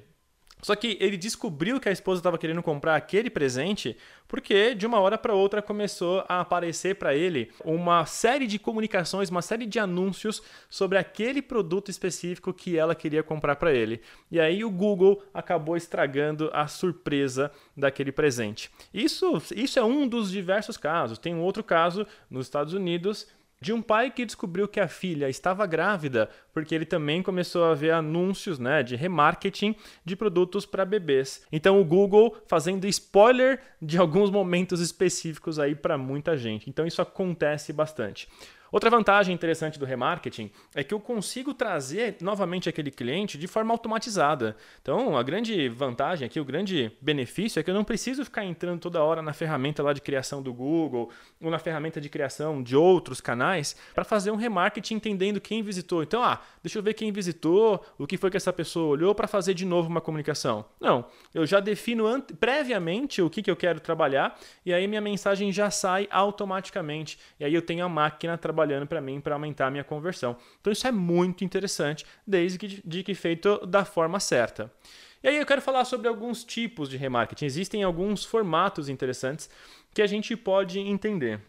Só 0.63 0.75
que 0.75 0.98
ele 1.00 1.17
descobriu 1.17 1.79
que 1.79 1.89
a 1.89 1.91
esposa 1.91 2.20
estava 2.20 2.38
querendo 2.38 2.63
comprar 2.63 2.96
aquele 2.96 3.29
presente 3.29 3.98
porque 4.34 4.74
de 4.74 4.88
uma 4.88 5.00
hora 5.00 5.15
para 5.15 5.36
outra 5.36 5.62
começou 5.62 6.25
a 6.27 6.39
aparecer 6.39 6.96
para 6.96 7.13
ele 7.13 7.51
uma 7.63 8.05
série 8.05 8.48
de 8.48 8.58
comunicações, 8.58 9.29
uma 9.29 9.43
série 9.43 9.65
de 9.65 9.77
anúncios 9.77 10.41
sobre 10.70 10.98
aquele 10.98 11.41
produto 11.41 11.91
específico 11.91 12.53
que 12.53 12.77
ela 12.77 12.96
queria 12.96 13.22
comprar 13.22 13.58
para 13.58 13.72
ele. 13.72 14.01
E 14.32 14.39
aí 14.39 14.63
o 14.63 14.72
Google 14.72 15.22
acabou 15.34 15.77
estragando 15.77 16.50
a 16.51 16.65
surpresa 16.65 17.51
daquele 17.77 18.12
presente. 18.12 18.72
Isso, 18.91 19.39
isso 19.55 19.77
é 19.77 19.84
um 19.84 20.08
dos 20.08 20.32
diversos 20.32 20.77
casos. 20.77 21.20
Tem 21.20 21.36
um 21.36 21.41
outro 21.41 21.63
caso 21.63 22.08
nos 22.29 22.48
Estados 22.48 22.74
Unidos 22.74 23.27
de 23.63 23.72
um 23.72 23.82
pai 23.82 24.12
que 24.12 24.25
descobriu 24.25 24.67
que 24.67 24.77
a 24.77 24.89
filha 24.89 25.29
estava 25.29 25.65
grávida, 25.65 26.29
porque 26.51 26.75
ele 26.75 26.86
também 26.86 27.24
começou 27.24 27.63
a 27.63 27.74
ver 27.74 27.91
anúncios 27.91 28.60
né, 28.60 28.84
de 28.84 28.98
remarketing 28.98 29.74
de 30.03 30.17
produtos 30.17 30.65
para 30.65 30.84
bebês. 30.84 31.48
Então 31.50 31.79
o 31.79 31.86
Google 31.86 32.36
fazendo 32.46 32.86
spoiler 32.88 33.62
de 33.82 33.98
alguns 33.98 34.29
momentos 34.29 34.82
específicos 34.82 35.60
aí 35.60 35.75
para 35.75 35.98
muita 35.98 36.36
gente. 36.36 36.70
Então 36.70 36.86
isso 36.86 37.01
acontece 37.01 37.72
bastante. 37.72 38.27
Outra 38.74 38.89
vantagem 38.89 39.36
interessante 39.36 39.77
do 39.77 39.86
remarketing 39.86 40.50
é 40.74 40.84
que 40.84 40.96
eu 40.96 41.00
consigo 41.00 41.53
trazer 41.53 42.18
novamente 42.20 42.68
aquele 42.68 42.89
cliente 42.89 43.38
de 43.38 43.46
forma 43.46 43.72
automatizada. 43.72 44.58
Então, 44.82 45.15
a 45.15 45.22
grande 45.22 45.70
vantagem 45.70 46.25
aqui, 46.25 46.39
o 46.39 46.44
grande 46.44 46.92
benefício 47.00 47.60
é 47.60 47.63
que 47.63 47.70
eu 47.70 47.75
não 47.75 47.84
preciso 47.84 48.25
ficar 48.25 48.44
entrando 48.44 48.80
toda 48.80 49.03
hora 49.03 49.22
na 49.22 49.32
ferramenta 49.32 49.84
lá 49.84 49.94
de 49.94 50.01
criação 50.01 50.42
do 50.42 50.51
Google 50.51 51.12
ou 51.39 51.51
na 51.51 51.60
ferramenta 51.60 52.01
de 52.01 52.10
criação 52.10 52.63
de 52.63 52.75
outros 52.75 53.22
canais 53.22 53.75
para 53.94 54.03
fazer 54.03 54.32
um 54.32 54.36
remarketing 54.36 54.96
entendendo 54.96 55.39
quem 55.39 55.62
visitou. 55.62 56.01
Então, 56.01 56.24
ah, 56.24 56.42
deixa 56.63 56.80
eu 56.80 56.82
ver 56.82 56.96
quem 56.96 57.12
visitou, 57.12 57.86
o 57.96 58.08
que 58.08 58.18
foi 58.18 58.32
que 58.32 58.38
essa 58.38 58.51
pessoa 58.51 58.88
olhou 58.88 59.13
para 59.13 59.27
fazer 59.27 59.53
de 59.53 59.68
novo 59.68 59.88
uma 59.88 60.01
comunicação. 60.01 60.65
Não, 60.82 61.06
eu 61.32 61.46
já 61.46 61.60
defino 61.60 62.06
previamente 62.39 63.22
o 63.22 63.30
que, 63.30 63.44
que 63.44 63.51
eu 63.51 63.56
quero 63.56 63.80
trabalhar 63.80 64.36
e 64.65 64.74
aí 64.74 64.88
minha 64.88 65.00
mensagem 65.00 65.51
já 65.51 65.70
sai 65.70 66.08
automaticamente. 66.10 67.20
E 67.39 67.46
aí 67.46 67.53
eu 67.53 67.62
tenho 67.62 67.86
a 67.86 67.89
máquina 67.89 68.36
trabalhando 68.36 68.62
trabalhando 68.63 68.88
para 68.88 69.01
mim 69.01 69.20
para 69.20 69.36
aumentar 69.36 69.67
a 69.67 69.72
minha 69.72 69.84
conversão. 69.84 70.36
Então 70.60 70.72
isso 70.72 70.88
é 70.88 70.91
muito 70.91 71.43
interessante, 71.43 72.05
desde 72.25 72.58
que, 72.58 72.82
de 72.86 73.03
que 73.03 73.13
feito 73.13 73.65
da 73.65 73.86
forma 73.86 74.20
certa. 74.20 74.72
E 75.22 75.27
aí 75.27 75.38
eu 75.38 75.46
quero 75.46 75.62
falar 75.62 75.86
sobre 75.86 76.08
alguns 76.08 76.43
tipos 76.43 76.89
de 76.89 76.98
remarketing. 76.98 77.46
Existem 77.46 77.84
alguns 77.84 78.25
formatos 78.25 78.89
interessantes 78.89 79.50
que 79.93 80.01
a 80.01 80.08
gente 80.08 80.36
pode 80.36 80.79
entender. 80.79 81.39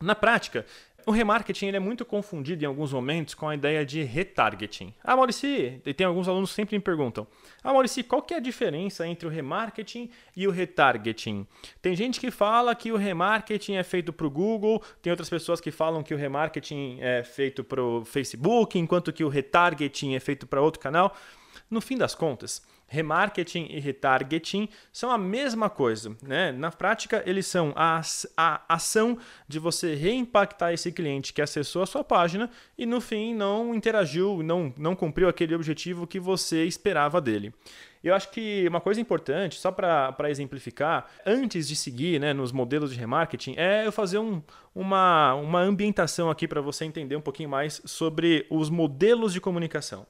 Na 0.00 0.14
prática, 0.14 0.66
o 1.06 1.10
remarketing 1.10 1.66
ele 1.66 1.76
é 1.76 1.80
muito 1.80 2.04
confundido 2.04 2.64
em 2.64 2.66
alguns 2.66 2.92
momentos 2.92 3.34
com 3.34 3.48
a 3.48 3.54
ideia 3.54 3.84
de 3.84 4.02
retargeting. 4.02 4.94
Ah, 5.02 5.16
Maurício, 5.16 5.48
e 5.84 5.94
tem 5.94 6.06
alguns 6.06 6.28
alunos 6.28 6.50
que 6.50 6.56
sempre 6.56 6.76
me 6.76 6.82
perguntam: 6.82 7.26
Ah, 7.62 7.72
Maurício, 7.72 8.02
qual 8.04 8.22
que 8.22 8.34
é 8.34 8.38
a 8.38 8.40
diferença 8.40 9.06
entre 9.06 9.26
o 9.26 9.30
remarketing 9.30 10.10
e 10.36 10.48
o 10.48 10.50
retargeting? 10.50 11.46
Tem 11.82 11.94
gente 11.94 12.18
que 12.18 12.30
fala 12.30 12.74
que 12.74 12.90
o 12.90 12.96
remarketing 12.96 13.74
é 13.74 13.82
feito 13.82 14.12
para 14.12 14.26
o 14.26 14.30
Google, 14.30 14.82
tem 15.02 15.10
outras 15.10 15.28
pessoas 15.28 15.60
que 15.60 15.70
falam 15.70 16.02
que 16.02 16.14
o 16.14 16.16
remarketing 16.16 16.98
é 17.00 17.22
feito 17.22 17.62
para 17.62 17.82
o 17.82 18.04
Facebook, 18.04 18.78
enquanto 18.78 19.12
que 19.12 19.24
o 19.24 19.28
retargeting 19.28 20.14
é 20.14 20.20
feito 20.20 20.46
para 20.46 20.60
outro 20.60 20.80
canal. 20.80 21.14
No 21.70 21.80
fim 21.80 21.96
das 21.96 22.14
contas, 22.14 22.62
remarketing 22.86 23.66
e 23.70 23.80
retargeting 23.80 24.68
são 24.92 25.10
a 25.10 25.18
mesma 25.18 25.68
coisa. 25.68 26.16
Né? 26.22 26.52
Na 26.52 26.70
prática, 26.70 27.22
eles 27.26 27.46
são 27.46 27.72
a, 27.76 28.00
a 28.36 28.62
ação 28.68 29.18
de 29.48 29.58
você 29.58 29.94
reimpactar 29.94 30.72
esse 30.72 30.92
cliente 30.92 31.32
que 31.32 31.42
acessou 31.42 31.82
a 31.82 31.86
sua 31.86 32.04
página 32.04 32.50
e 32.76 32.86
no 32.86 33.00
fim 33.00 33.34
não 33.34 33.74
interagiu, 33.74 34.42
não, 34.42 34.72
não 34.76 34.94
cumpriu 34.94 35.28
aquele 35.28 35.54
objetivo 35.54 36.06
que 36.06 36.20
você 36.20 36.64
esperava 36.64 37.20
dele. 37.20 37.52
Eu 38.04 38.14
acho 38.14 38.30
que 38.30 38.68
uma 38.68 38.82
coisa 38.82 39.00
importante, 39.00 39.58
só 39.58 39.72
para 39.72 40.28
exemplificar, 40.28 41.10
antes 41.24 41.66
de 41.66 41.74
seguir 41.74 42.20
né, 42.20 42.34
nos 42.34 42.52
modelos 42.52 42.92
de 42.92 42.98
remarketing, 42.98 43.54
é 43.56 43.86
eu 43.86 43.90
fazer 43.90 44.18
um, 44.18 44.42
uma, 44.74 45.32
uma 45.32 45.60
ambientação 45.60 46.28
aqui 46.28 46.46
para 46.46 46.60
você 46.60 46.84
entender 46.84 47.16
um 47.16 47.22
pouquinho 47.22 47.48
mais 47.48 47.80
sobre 47.86 48.46
os 48.50 48.68
modelos 48.68 49.32
de 49.32 49.40
comunicação. 49.40 50.06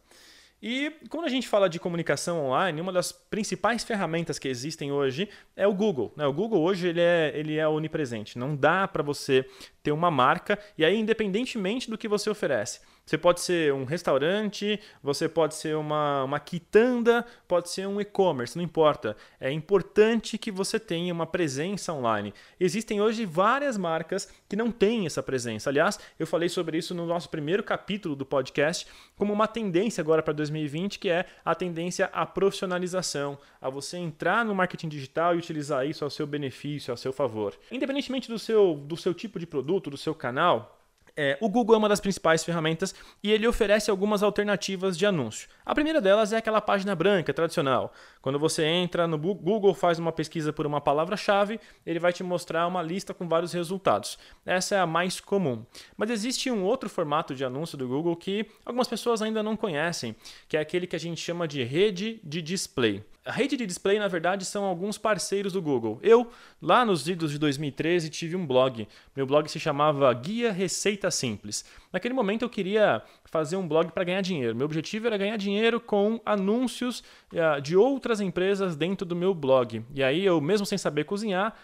E 0.66 0.90
quando 1.10 1.26
a 1.26 1.28
gente 1.28 1.46
fala 1.46 1.68
de 1.68 1.78
comunicação 1.78 2.46
online, 2.46 2.80
uma 2.80 2.90
das 2.90 3.12
principais 3.12 3.84
ferramentas 3.84 4.38
que 4.38 4.48
existem 4.48 4.90
hoje 4.90 5.28
é 5.54 5.66
o 5.66 5.74
Google. 5.74 6.10
Né? 6.16 6.26
O 6.26 6.32
Google 6.32 6.62
hoje 6.62 6.88
ele 6.88 7.02
é, 7.02 7.30
ele 7.34 7.58
é 7.58 7.68
onipresente. 7.68 8.38
Não 8.38 8.56
dá 8.56 8.88
para 8.88 9.02
você 9.02 9.44
ter 9.84 9.92
uma 9.92 10.10
marca 10.10 10.58
e 10.76 10.84
aí 10.84 10.98
independentemente 10.98 11.88
do 11.88 11.96
que 11.96 12.08
você 12.08 12.28
oferece. 12.28 12.80
Você 13.06 13.18
pode 13.18 13.42
ser 13.42 13.72
um 13.74 13.84
restaurante, 13.84 14.80
você 15.02 15.28
pode 15.28 15.54
ser 15.56 15.76
uma, 15.76 16.24
uma 16.24 16.40
quitanda, 16.40 17.24
pode 17.46 17.68
ser 17.68 17.86
um 17.86 18.00
e-commerce, 18.00 18.56
não 18.56 18.64
importa. 18.64 19.14
É 19.38 19.52
importante 19.52 20.38
que 20.38 20.50
você 20.50 20.80
tenha 20.80 21.12
uma 21.12 21.26
presença 21.26 21.92
online. 21.92 22.32
Existem 22.58 23.02
hoje 23.02 23.26
várias 23.26 23.76
marcas 23.76 24.32
que 24.48 24.56
não 24.56 24.70
têm 24.70 25.04
essa 25.04 25.22
presença. 25.22 25.68
Aliás, 25.68 25.98
eu 26.18 26.26
falei 26.26 26.48
sobre 26.48 26.78
isso 26.78 26.94
no 26.94 27.04
nosso 27.04 27.28
primeiro 27.28 27.62
capítulo 27.62 28.16
do 28.16 28.24
podcast, 28.24 28.86
como 29.16 29.34
uma 29.34 29.46
tendência 29.46 30.00
agora 30.00 30.22
para 30.22 30.32
2020, 30.32 30.98
que 30.98 31.10
é 31.10 31.26
a 31.44 31.54
tendência 31.54 32.06
à 32.06 32.24
profissionalização, 32.24 33.38
a 33.60 33.68
você 33.68 33.98
entrar 33.98 34.46
no 34.46 34.54
marketing 34.54 34.88
digital 34.88 35.34
e 35.34 35.38
utilizar 35.38 35.86
isso 35.86 36.04
ao 36.04 36.10
seu 36.10 36.26
benefício, 36.26 36.90
ao 36.90 36.96
seu 36.96 37.12
favor. 37.12 37.54
Independentemente 37.70 38.30
do 38.30 38.38
seu, 38.38 38.76
do 38.76 38.96
seu 38.96 39.12
tipo 39.12 39.38
de 39.38 39.46
produto, 39.46 39.73
do 39.90 39.96
seu 39.96 40.14
canal, 40.14 40.83
é, 41.16 41.38
o 41.40 41.48
Google 41.48 41.76
é 41.76 41.78
uma 41.78 41.88
das 41.88 42.00
principais 42.00 42.42
ferramentas 42.42 42.94
e 43.22 43.30
ele 43.30 43.46
oferece 43.46 43.90
algumas 43.90 44.22
alternativas 44.22 44.98
de 44.98 45.06
anúncio. 45.06 45.48
A 45.64 45.74
primeira 45.74 46.00
delas 46.00 46.32
é 46.32 46.38
aquela 46.38 46.60
página 46.60 46.94
branca 46.94 47.32
tradicional. 47.32 47.92
Quando 48.20 48.38
você 48.38 48.64
entra 48.64 49.06
no 49.06 49.16
Google, 49.16 49.74
faz 49.74 49.98
uma 49.98 50.10
pesquisa 50.10 50.52
por 50.52 50.66
uma 50.66 50.80
palavra-chave, 50.80 51.60
ele 51.86 52.00
vai 52.00 52.12
te 52.12 52.24
mostrar 52.24 52.66
uma 52.66 52.82
lista 52.82 53.14
com 53.14 53.28
vários 53.28 53.52
resultados. 53.52 54.18
Essa 54.44 54.74
é 54.74 54.78
a 54.80 54.86
mais 54.86 55.20
comum. 55.20 55.64
Mas 55.96 56.10
existe 56.10 56.50
um 56.50 56.64
outro 56.64 56.88
formato 56.88 57.34
de 57.34 57.44
anúncio 57.44 57.78
do 57.78 57.86
Google 57.86 58.16
que 58.16 58.46
algumas 58.64 58.88
pessoas 58.88 59.22
ainda 59.22 59.42
não 59.42 59.56
conhecem, 59.56 60.16
que 60.48 60.56
é 60.56 60.60
aquele 60.60 60.86
que 60.86 60.96
a 60.96 61.00
gente 61.00 61.20
chama 61.20 61.46
de 61.46 61.62
rede 61.62 62.20
de 62.24 62.42
display. 62.42 63.04
A 63.26 63.32
rede 63.32 63.56
de 63.56 63.64
display, 63.64 63.98
na 63.98 64.06
verdade, 64.06 64.44
são 64.44 64.64
alguns 64.64 64.98
parceiros 64.98 65.54
do 65.54 65.62
Google. 65.62 65.98
Eu, 66.02 66.30
lá 66.60 66.84
nos 66.84 67.08
idos 67.08 67.30
de 67.30 67.38
2013, 67.38 68.10
tive 68.10 68.36
um 68.36 68.46
blog. 68.46 68.86
Meu 69.16 69.26
blog 69.26 69.48
se 69.48 69.58
chamava 69.58 70.12
Guia 70.12 70.52
Receita 70.52 71.03
receita 71.04 71.10
simples. 71.10 71.64
Naquele 71.92 72.14
momento 72.14 72.42
eu 72.42 72.48
queria 72.48 73.02
fazer 73.26 73.56
um 73.56 73.66
blog 73.66 73.92
para 73.92 74.04
ganhar 74.04 74.20
dinheiro. 74.20 74.54
Meu 74.54 74.64
objetivo 74.64 75.06
era 75.06 75.16
ganhar 75.16 75.36
dinheiro 75.36 75.80
com 75.80 76.20
anúncios 76.24 77.02
uh, 77.32 77.60
de 77.60 77.76
outras 77.76 78.20
empresas 78.20 78.76
dentro 78.76 79.06
do 79.06 79.14
meu 79.14 79.34
blog. 79.34 79.84
E 79.94 80.02
aí 80.02 80.24
eu, 80.24 80.40
mesmo 80.40 80.66
sem 80.66 80.78
saber 80.78 81.04
cozinhar, 81.04 81.54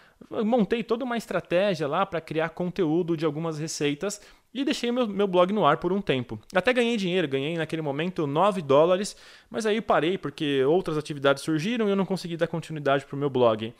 montei 0.43 0.83
toda 0.83 1.03
uma 1.03 1.17
estratégia 1.17 1.87
lá 1.87 2.05
para 2.05 2.21
criar 2.21 2.49
conteúdo 2.49 3.17
de 3.17 3.25
algumas 3.25 3.57
receitas 3.57 4.21
e 4.53 4.63
deixei 4.65 4.91
meu, 4.91 5.07
meu 5.07 5.27
blog 5.27 5.53
no 5.53 5.65
ar 5.65 5.77
por 5.77 5.91
um 5.93 6.01
tempo. 6.01 6.39
Até 6.53 6.73
ganhei 6.73 6.97
dinheiro, 6.97 7.27
ganhei 7.27 7.57
naquele 7.57 7.81
momento 7.81 8.27
9 8.27 8.61
dólares, 8.61 9.15
mas 9.49 9.65
aí 9.65 9.81
parei 9.81 10.17
porque 10.17 10.63
outras 10.65 10.97
atividades 10.97 11.43
surgiram 11.43 11.87
e 11.87 11.91
eu 11.91 11.95
não 11.95 12.05
consegui 12.05 12.37
dar 12.37 12.47
continuidade 12.47 13.05
para 13.05 13.15
o 13.15 13.19
meu 13.19 13.29
blog. 13.29 13.73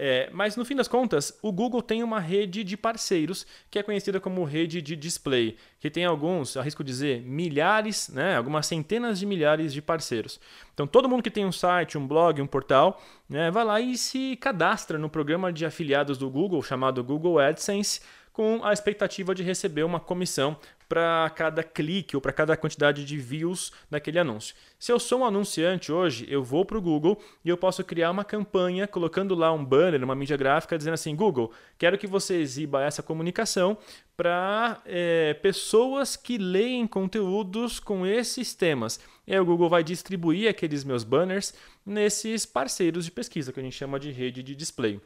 É, 0.00 0.30
mas 0.32 0.54
no 0.54 0.64
fim 0.64 0.76
das 0.76 0.86
contas, 0.86 1.36
o 1.42 1.50
Google 1.50 1.82
tem 1.82 2.04
uma 2.04 2.20
rede 2.20 2.62
de 2.62 2.76
parceiros 2.76 3.44
que 3.68 3.80
é 3.80 3.82
conhecida 3.82 4.20
como 4.20 4.44
rede 4.44 4.80
de 4.80 4.94
display, 4.94 5.56
que 5.80 5.90
tem 5.90 6.04
alguns, 6.04 6.56
arrisco 6.56 6.84
dizer, 6.84 7.20
milhares, 7.22 8.08
né, 8.08 8.36
algumas 8.36 8.66
centenas 8.66 9.18
de 9.18 9.26
milhares 9.26 9.72
de 9.72 9.82
parceiros. 9.82 10.38
Então 10.72 10.86
todo 10.86 11.08
mundo 11.08 11.20
que 11.20 11.32
tem 11.32 11.44
um 11.44 11.50
site, 11.50 11.98
um 11.98 12.06
blog, 12.06 12.40
um 12.40 12.46
portal, 12.46 13.02
né, 13.28 13.50
vai 13.50 13.64
lá 13.64 13.80
e 13.80 13.98
se 13.98 14.36
cadastra 14.36 14.98
no 14.98 15.10
programa 15.10 15.52
de 15.52 15.66
afiliados 15.66 16.16
do 16.16 16.30
Google 16.30 16.62
chamado 16.62 17.02
Google 17.02 17.40
AdSense 17.40 18.00
com 18.32 18.60
a 18.62 18.72
expectativa 18.72 19.34
de 19.34 19.42
receber 19.42 19.82
uma 19.82 19.98
comissão 19.98 20.56
para 20.88 21.30
cada 21.30 21.62
clique 21.62 22.16
ou 22.16 22.22
para 22.22 22.32
cada 22.32 22.56
quantidade 22.56 23.04
de 23.04 23.18
views 23.18 23.70
daquele 23.90 24.18
anúncio. 24.18 24.54
Se 24.78 24.90
eu 24.90 24.98
sou 24.98 25.20
um 25.20 25.24
anunciante 25.24 25.92
hoje, 25.92 26.26
eu 26.28 26.42
vou 26.42 26.64
para 26.64 26.78
o 26.78 26.80
Google 26.80 27.20
e 27.44 27.48
eu 27.48 27.56
posso 27.56 27.84
criar 27.84 28.10
uma 28.10 28.24
campanha 28.24 28.86
colocando 28.86 29.34
lá 29.34 29.52
um 29.52 29.64
banner, 29.64 30.02
uma 30.02 30.14
mídia 30.14 30.36
gráfica, 30.36 30.78
dizendo 30.78 30.94
assim: 30.94 31.14
Google, 31.14 31.52
quero 31.76 31.98
que 31.98 32.06
você 32.06 32.36
exiba 32.36 32.82
essa 32.82 33.02
comunicação 33.02 33.76
para 34.16 34.80
é, 34.84 35.34
pessoas 35.34 36.16
que 36.16 36.38
leem 36.38 36.86
conteúdos 36.86 37.78
com 37.78 38.06
esses 38.06 38.54
temas. 38.54 38.98
E 39.26 39.32
aí 39.32 39.38
o 39.38 39.44
Google 39.44 39.68
vai 39.68 39.84
distribuir 39.84 40.48
aqueles 40.48 40.84
meus 40.84 41.04
banners 41.04 41.52
nesses 41.84 42.46
parceiros 42.46 43.04
de 43.04 43.10
pesquisa 43.10 43.52
que 43.52 43.60
a 43.60 43.62
gente 43.62 43.76
chama 43.76 44.00
de 44.00 44.10
rede 44.10 44.42
de 44.42 44.54
display. 44.54 45.00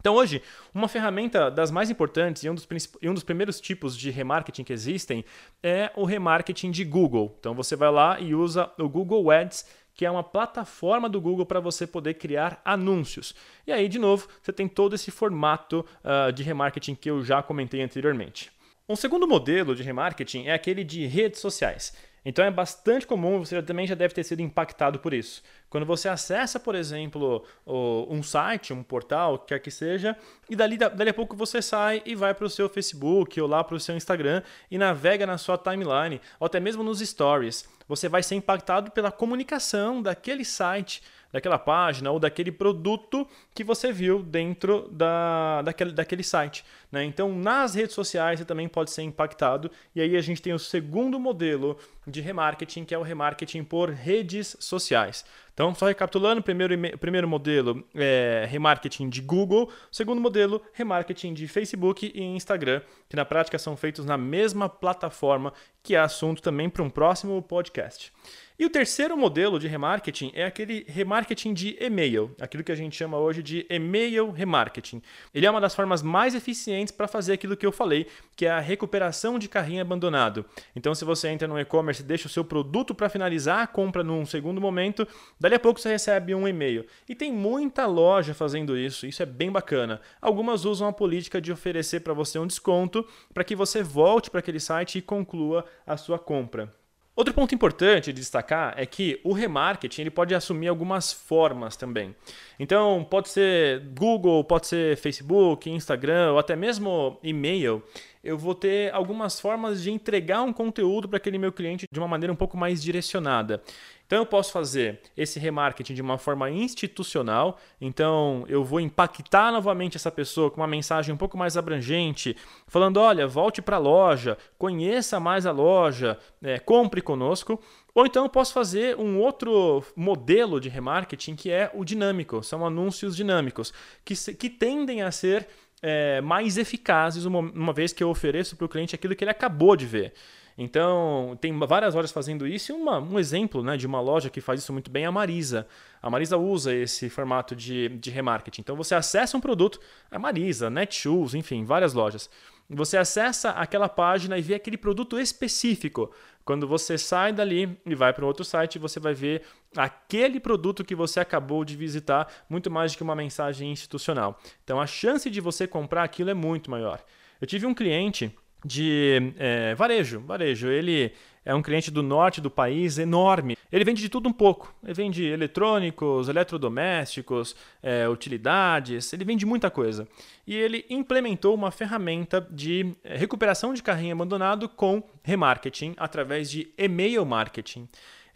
Então, 0.00 0.14
hoje, 0.14 0.42
uma 0.72 0.86
ferramenta 0.86 1.50
das 1.50 1.70
mais 1.70 1.90
importantes 1.90 2.44
e 2.44 2.50
um 2.50 2.54
dos, 2.54 2.68
e 3.02 3.08
um 3.08 3.14
dos 3.14 3.24
primeiros 3.24 3.60
tipos 3.60 3.96
de 3.96 4.10
remarketing 4.10 4.62
que 4.62 4.72
existem 4.72 5.24
é 5.60 5.90
o 5.96 6.04
remarketing 6.04 6.70
de 6.70 6.84
Google. 6.84 7.36
Então, 7.40 7.52
você 7.52 7.74
vai 7.74 7.90
lá 7.90 8.20
e 8.20 8.32
usa 8.34 8.70
o 8.78 8.88
Google 8.88 9.28
Ads, 9.30 9.66
que 9.94 10.06
é 10.06 10.10
uma 10.10 10.22
plataforma 10.22 11.08
do 11.08 11.20
Google 11.20 11.44
para 11.44 11.58
você 11.58 11.84
poder 11.84 12.14
criar 12.14 12.62
anúncios. 12.64 13.34
E 13.66 13.72
aí, 13.72 13.88
de 13.88 13.98
novo, 13.98 14.28
você 14.40 14.52
tem 14.52 14.68
todo 14.68 14.94
esse 14.94 15.10
formato 15.10 15.84
uh, 16.04 16.32
de 16.32 16.44
remarketing 16.44 16.94
que 16.94 17.10
eu 17.10 17.24
já 17.24 17.42
comentei 17.42 17.82
anteriormente. 17.82 18.52
Um 18.88 18.94
segundo 18.94 19.26
modelo 19.26 19.74
de 19.74 19.82
remarketing 19.82 20.46
é 20.46 20.54
aquele 20.54 20.84
de 20.84 21.04
redes 21.06 21.40
sociais. 21.40 21.92
Então 22.24 22.44
é 22.44 22.50
bastante 22.50 23.06
comum, 23.06 23.38
você 23.38 23.62
também 23.62 23.86
já 23.86 23.94
deve 23.94 24.14
ter 24.14 24.22
sido 24.22 24.40
impactado 24.40 24.98
por 24.98 25.12
isso. 25.12 25.42
Quando 25.70 25.84
você 25.84 26.08
acessa, 26.08 26.58
por 26.58 26.74
exemplo, 26.74 27.44
um 27.66 28.22
site, 28.22 28.72
um 28.72 28.82
portal, 28.82 29.38
quer 29.38 29.58
que 29.58 29.70
seja, 29.70 30.16
e 30.48 30.56
dali, 30.56 30.78
dali 30.78 31.10
a 31.10 31.14
pouco 31.14 31.36
você 31.36 31.60
sai 31.60 32.02
e 32.06 32.14
vai 32.14 32.32
para 32.34 32.46
o 32.46 32.50
seu 32.50 32.68
Facebook 32.68 33.40
ou 33.40 33.46
lá 33.46 33.62
para 33.62 33.76
o 33.76 33.80
seu 33.80 33.96
Instagram 33.96 34.42
e 34.70 34.78
navega 34.78 35.26
na 35.26 35.36
sua 35.36 35.58
timeline, 35.58 36.20
ou 36.40 36.46
até 36.46 36.58
mesmo 36.58 36.82
nos 36.82 37.00
stories. 37.00 37.68
Você 37.86 38.08
vai 38.08 38.22
ser 38.22 38.34
impactado 38.34 38.90
pela 38.90 39.12
comunicação 39.12 40.00
daquele 40.00 40.44
site 40.44 41.02
daquela 41.32 41.58
página 41.58 42.10
ou 42.10 42.18
daquele 42.18 42.50
produto 42.50 43.26
que 43.54 43.62
você 43.62 43.92
viu 43.92 44.22
dentro 44.22 44.88
da, 44.90 45.62
daquele, 45.62 45.92
daquele 45.92 46.22
site. 46.22 46.64
Né? 46.90 47.04
Então, 47.04 47.34
nas 47.34 47.74
redes 47.74 47.94
sociais 47.94 48.38
você 48.38 48.44
também 48.44 48.68
pode 48.68 48.90
ser 48.90 49.02
impactado. 49.02 49.70
E 49.94 50.00
aí 50.00 50.16
a 50.16 50.20
gente 50.20 50.40
tem 50.40 50.52
o 50.52 50.58
segundo 50.58 51.18
modelo 51.18 51.78
de 52.06 52.20
remarketing, 52.20 52.84
que 52.84 52.94
é 52.94 52.98
o 52.98 53.02
remarketing 53.02 53.62
por 53.62 53.90
redes 53.90 54.56
sociais. 54.58 55.24
Então, 55.58 55.74
só 55.74 55.88
recapitulando, 55.88 56.40
primeiro, 56.40 56.72
primeiro 57.00 57.26
modelo 57.26 57.84
é 57.92 58.46
remarketing 58.48 59.08
de 59.08 59.20
Google, 59.20 59.68
segundo 59.90 60.20
modelo, 60.20 60.62
remarketing 60.72 61.34
de 61.34 61.48
Facebook 61.48 62.12
e 62.14 62.22
Instagram, 62.22 62.80
que 63.08 63.16
na 63.16 63.24
prática 63.24 63.58
são 63.58 63.76
feitos 63.76 64.04
na 64.04 64.16
mesma 64.16 64.68
plataforma, 64.68 65.52
que 65.88 65.94
é 65.94 65.98
assunto 65.98 66.42
também 66.42 66.68
para 66.68 66.82
um 66.82 66.90
próximo 66.90 67.40
podcast. 67.40 68.12
E 68.60 68.66
o 68.66 68.70
terceiro 68.70 69.16
modelo 69.16 69.56
de 69.56 69.68
remarketing 69.68 70.32
é 70.34 70.44
aquele 70.44 70.84
remarketing 70.88 71.54
de 71.54 71.76
e-mail, 71.80 72.34
aquilo 72.40 72.64
que 72.64 72.72
a 72.72 72.74
gente 72.74 72.96
chama 72.96 73.16
hoje 73.16 73.40
de 73.40 73.64
e-mail 73.70 74.32
remarketing. 74.32 75.00
Ele 75.32 75.46
é 75.46 75.50
uma 75.50 75.60
das 75.60 75.76
formas 75.76 76.02
mais 76.02 76.34
eficientes 76.34 76.90
para 76.90 77.06
fazer 77.06 77.34
aquilo 77.34 77.56
que 77.56 77.64
eu 77.64 77.70
falei, 77.70 78.08
que 78.34 78.46
é 78.46 78.50
a 78.50 78.58
recuperação 78.58 79.38
de 79.38 79.48
carrinho 79.48 79.80
abandonado. 79.80 80.44
Então, 80.74 80.92
se 80.92 81.04
você 81.04 81.28
entra 81.28 81.46
no 81.46 81.56
e-commerce 81.56 82.02
e 82.02 82.04
deixa 82.04 82.26
o 82.26 82.30
seu 82.30 82.44
produto 82.44 82.96
para 82.96 83.08
finalizar 83.08 83.60
a 83.60 83.66
compra 83.68 84.02
num 84.02 84.26
segundo 84.26 84.60
momento, 84.60 85.06
dali 85.38 85.54
a 85.54 85.60
pouco 85.60 85.78
você 85.78 85.90
recebe 85.90 86.34
um 86.34 86.48
e-mail. 86.48 86.84
E 87.08 87.14
tem 87.14 87.32
muita 87.32 87.86
loja 87.86 88.34
fazendo 88.34 88.76
isso, 88.76 89.06
isso 89.06 89.22
é 89.22 89.26
bem 89.26 89.52
bacana. 89.52 90.00
Algumas 90.20 90.64
usam 90.64 90.88
a 90.88 90.92
política 90.92 91.40
de 91.40 91.52
oferecer 91.52 92.00
para 92.00 92.12
você 92.12 92.40
um 92.40 92.46
desconto 92.46 93.06
para 93.32 93.44
que 93.44 93.54
você 93.54 93.84
volte 93.84 94.30
para 94.30 94.40
aquele 94.40 94.58
site 94.58 94.98
e 94.98 95.02
conclua 95.02 95.64
a 95.86 95.96
sua 95.96 96.18
compra. 96.18 96.72
Outro 97.18 97.34
ponto 97.34 97.52
importante 97.52 98.12
de 98.12 98.20
destacar 98.20 98.74
é 98.76 98.86
que 98.86 99.20
o 99.24 99.32
remarketing 99.32 100.02
ele 100.02 100.10
pode 100.10 100.36
assumir 100.36 100.68
algumas 100.68 101.12
formas 101.12 101.76
também. 101.76 102.14
Então, 102.60 103.04
pode 103.10 103.28
ser 103.28 103.80
Google, 103.98 104.44
pode 104.44 104.68
ser 104.68 104.96
Facebook, 104.96 105.68
Instagram 105.68 106.30
ou 106.30 106.38
até 106.38 106.54
mesmo 106.54 107.18
e-mail. 107.20 107.82
Eu 108.22 108.36
vou 108.36 108.54
ter 108.54 108.92
algumas 108.92 109.40
formas 109.40 109.82
de 109.82 109.90
entregar 109.90 110.42
um 110.42 110.52
conteúdo 110.52 111.08
para 111.08 111.16
aquele 111.16 111.38
meu 111.38 111.52
cliente 111.52 111.86
de 111.90 111.98
uma 111.98 112.08
maneira 112.08 112.32
um 112.32 112.36
pouco 112.36 112.56
mais 112.56 112.82
direcionada. 112.82 113.62
Então 114.08 114.20
eu 114.20 114.26
posso 114.26 114.52
fazer 114.52 115.00
esse 115.14 115.38
remarketing 115.38 115.92
de 115.92 116.00
uma 116.00 116.16
forma 116.16 116.50
institucional. 116.50 117.58
Então 117.78 118.44
eu 118.48 118.64
vou 118.64 118.80
impactar 118.80 119.52
novamente 119.52 119.96
essa 119.96 120.10
pessoa 120.10 120.50
com 120.50 120.62
uma 120.62 120.66
mensagem 120.66 121.14
um 121.14 121.18
pouco 121.18 121.36
mais 121.36 121.58
abrangente, 121.58 122.34
falando: 122.66 122.96
olha, 122.96 123.26
volte 123.26 123.60
para 123.60 123.76
a 123.76 123.78
loja, 123.78 124.38
conheça 124.56 125.20
mais 125.20 125.44
a 125.44 125.52
loja, 125.52 126.18
é, 126.42 126.58
compre 126.58 127.02
conosco. 127.02 127.60
Ou 127.94 128.06
então 128.06 128.24
eu 128.24 128.30
posso 128.30 128.54
fazer 128.54 128.96
um 128.96 129.18
outro 129.18 129.84
modelo 129.94 130.58
de 130.58 130.70
remarketing 130.70 131.36
que 131.36 131.50
é 131.50 131.70
o 131.74 131.84
dinâmico. 131.84 132.42
São 132.42 132.64
anúncios 132.64 133.14
dinâmicos 133.14 133.74
que, 134.04 134.14
que 134.34 134.48
tendem 134.48 135.02
a 135.02 135.10
ser 135.10 135.46
é, 135.82 136.20
mais 136.20 136.56
eficazes 136.56 137.24
uma, 137.24 137.38
uma 137.38 137.72
vez 137.72 137.92
que 137.92 138.02
eu 138.02 138.08
ofereço 138.08 138.56
para 138.56 138.66
o 138.66 138.68
cliente 138.68 138.94
aquilo 138.94 139.14
que 139.14 139.24
ele 139.24 139.30
acabou 139.30 139.76
de 139.76 139.86
ver. 139.86 140.12
Então, 140.60 141.38
tem 141.40 141.56
várias 141.56 141.94
lojas 141.94 142.10
fazendo 142.10 142.44
isso 142.44 142.72
e 142.72 142.74
uma, 142.74 142.98
um 142.98 143.16
exemplo 143.16 143.62
né, 143.62 143.76
de 143.76 143.86
uma 143.86 144.00
loja 144.00 144.28
que 144.28 144.40
faz 144.40 144.60
isso 144.60 144.72
muito 144.72 144.90
bem 144.90 145.04
é 145.04 145.06
a 145.06 145.12
Marisa. 145.12 145.68
A 146.02 146.10
Marisa 146.10 146.36
usa 146.36 146.74
esse 146.74 147.08
formato 147.08 147.54
de, 147.54 147.88
de 147.90 148.10
remarketing. 148.10 148.62
Então, 148.62 148.74
você 148.74 148.96
acessa 148.96 149.36
um 149.36 149.40
produto, 149.40 149.78
a 150.10 150.18
Marisa, 150.18 150.68
Netshoes, 150.68 151.34
enfim, 151.34 151.64
várias 151.64 151.92
lojas. 151.94 152.28
Você 152.70 152.98
acessa 152.98 153.50
aquela 153.50 153.88
página 153.88 154.36
e 154.36 154.42
vê 154.42 154.54
aquele 154.54 154.76
produto 154.76 155.18
específico. 155.18 156.12
Quando 156.44 156.68
você 156.68 156.98
sai 156.98 157.32
dali 157.32 157.78
e 157.86 157.94
vai 157.94 158.12
para 158.12 158.26
outro 158.26 158.44
site, 158.44 158.78
você 158.78 159.00
vai 159.00 159.14
ver 159.14 159.42
aquele 159.76 160.38
produto 160.38 160.84
que 160.84 160.94
você 160.94 161.20
acabou 161.20 161.64
de 161.64 161.76
visitar, 161.76 162.26
muito 162.48 162.70
mais 162.70 162.92
do 162.92 162.98
que 162.98 163.02
uma 163.02 163.16
mensagem 163.16 163.72
institucional. 163.72 164.38
Então, 164.64 164.80
a 164.80 164.86
chance 164.86 165.30
de 165.30 165.40
você 165.40 165.66
comprar 165.66 166.04
aquilo 166.04 166.30
é 166.30 166.34
muito 166.34 166.70
maior. 166.70 167.02
Eu 167.40 167.46
tive 167.46 167.66
um 167.66 167.74
cliente 167.74 168.34
de 168.64 169.32
é, 169.38 169.74
varejo. 169.74 170.20
Varejo, 170.20 170.68
ele 170.68 171.12
é 171.48 171.54
um 171.54 171.62
cliente 171.62 171.90
do 171.90 172.02
norte 172.02 172.42
do 172.42 172.50
país 172.50 172.98
enorme. 172.98 173.56
Ele 173.72 173.82
vende 173.82 174.02
de 174.02 174.10
tudo 174.10 174.28
um 174.28 174.32
pouco. 174.32 174.70
Ele 174.84 174.92
vende 174.92 175.24
eletrônicos, 175.24 176.28
eletrodomésticos, 176.28 177.56
é, 177.82 178.06
utilidades, 178.06 179.10
ele 179.14 179.24
vende 179.24 179.46
muita 179.46 179.70
coisa. 179.70 180.06
E 180.46 180.54
ele 180.54 180.84
implementou 180.90 181.54
uma 181.54 181.70
ferramenta 181.70 182.46
de 182.50 182.94
é, 183.02 183.16
recuperação 183.16 183.72
de 183.72 183.82
carrinho 183.82 184.12
abandonado 184.12 184.68
com 184.68 185.02
remarketing 185.22 185.94
através 185.96 186.50
de 186.50 186.68
e-mail 186.76 187.24
marketing. 187.24 187.88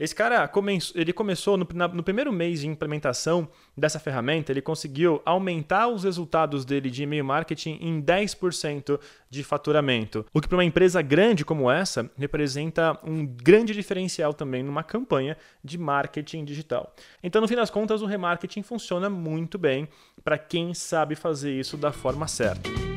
Esse 0.03 0.17
cara 0.17 0.51
ele 0.97 1.12
começou 1.12 1.57
no, 1.57 1.65
no, 1.95 2.03
primeiro 2.03 2.33
mês 2.33 2.62
de 2.62 2.67
implementação 2.67 3.49
dessa 3.77 4.01
ferramenta, 4.01 4.51
ele 4.51 4.61
conseguiu 4.61 5.23
aumentar 5.25 5.87
os 5.87 6.03
resultados 6.03 6.65
dele 6.65 6.91
de 6.91 7.05
e-mail 7.05 7.25
marketing 7.25 7.79
em 7.81 8.03
10% 8.03 8.99
de 9.31 9.45
faturamento. 9.45 10.27
O 10.35 10.41
que 10.41 10.49
para 10.49 10.57
uma 10.57 10.65
empresa 10.65 11.01
grande 11.01 11.45
como 11.45 11.71
essa 11.71 12.11
representa 12.19 12.99
um 13.05 13.25
grande 13.25 13.73
diferencial 13.73 14.35
também 14.35 14.65
numa 14.65 14.83
campanha 14.83 15.37
de 15.62 15.79
marketing 15.79 16.45
digital. 16.45 16.93
Então, 17.23 17.41
no 17.41 17.47
fim 17.47 17.55
das 17.55 17.71
contas, 17.71 18.03
o 18.03 18.07
remarketing 18.07 18.65
funciona 18.65 19.09
muito 19.09 19.57
bem 19.57 19.87
para 20.25 20.37
quem 20.37 20.75
sabe 20.75 21.15
fazer 21.15 21.53
isso 21.53 21.77
da 21.77 21.93
forma 21.93 22.27
certa. 22.27 22.91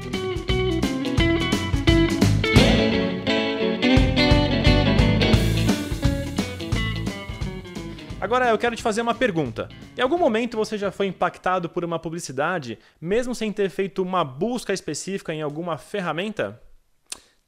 Agora 8.25 8.49
eu 8.49 8.57
quero 8.57 8.75
te 8.75 8.81
fazer 8.81 9.01
uma 9.01 9.13
pergunta. 9.13 9.69
Em 9.95 10.01
algum 10.01 10.17
momento 10.17 10.57
você 10.57 10.79
já 10.79 10.89
foi 10.89 11.05
impactado 11.05 11.69
por 11.69 11.85
uma 11.85 11.99
publicidade, 11.99 12.79
mesmo 12.99 13.35
sem 13.35 13.53
ter 13.53 13.69
feito 13.69 14.01
uma 14.01 14.23
busca 14.23 14.73
específica 14.73 15.31
em 15.31 15.43
alguma 15.43 15.77
ferramenta? 15.77 16.59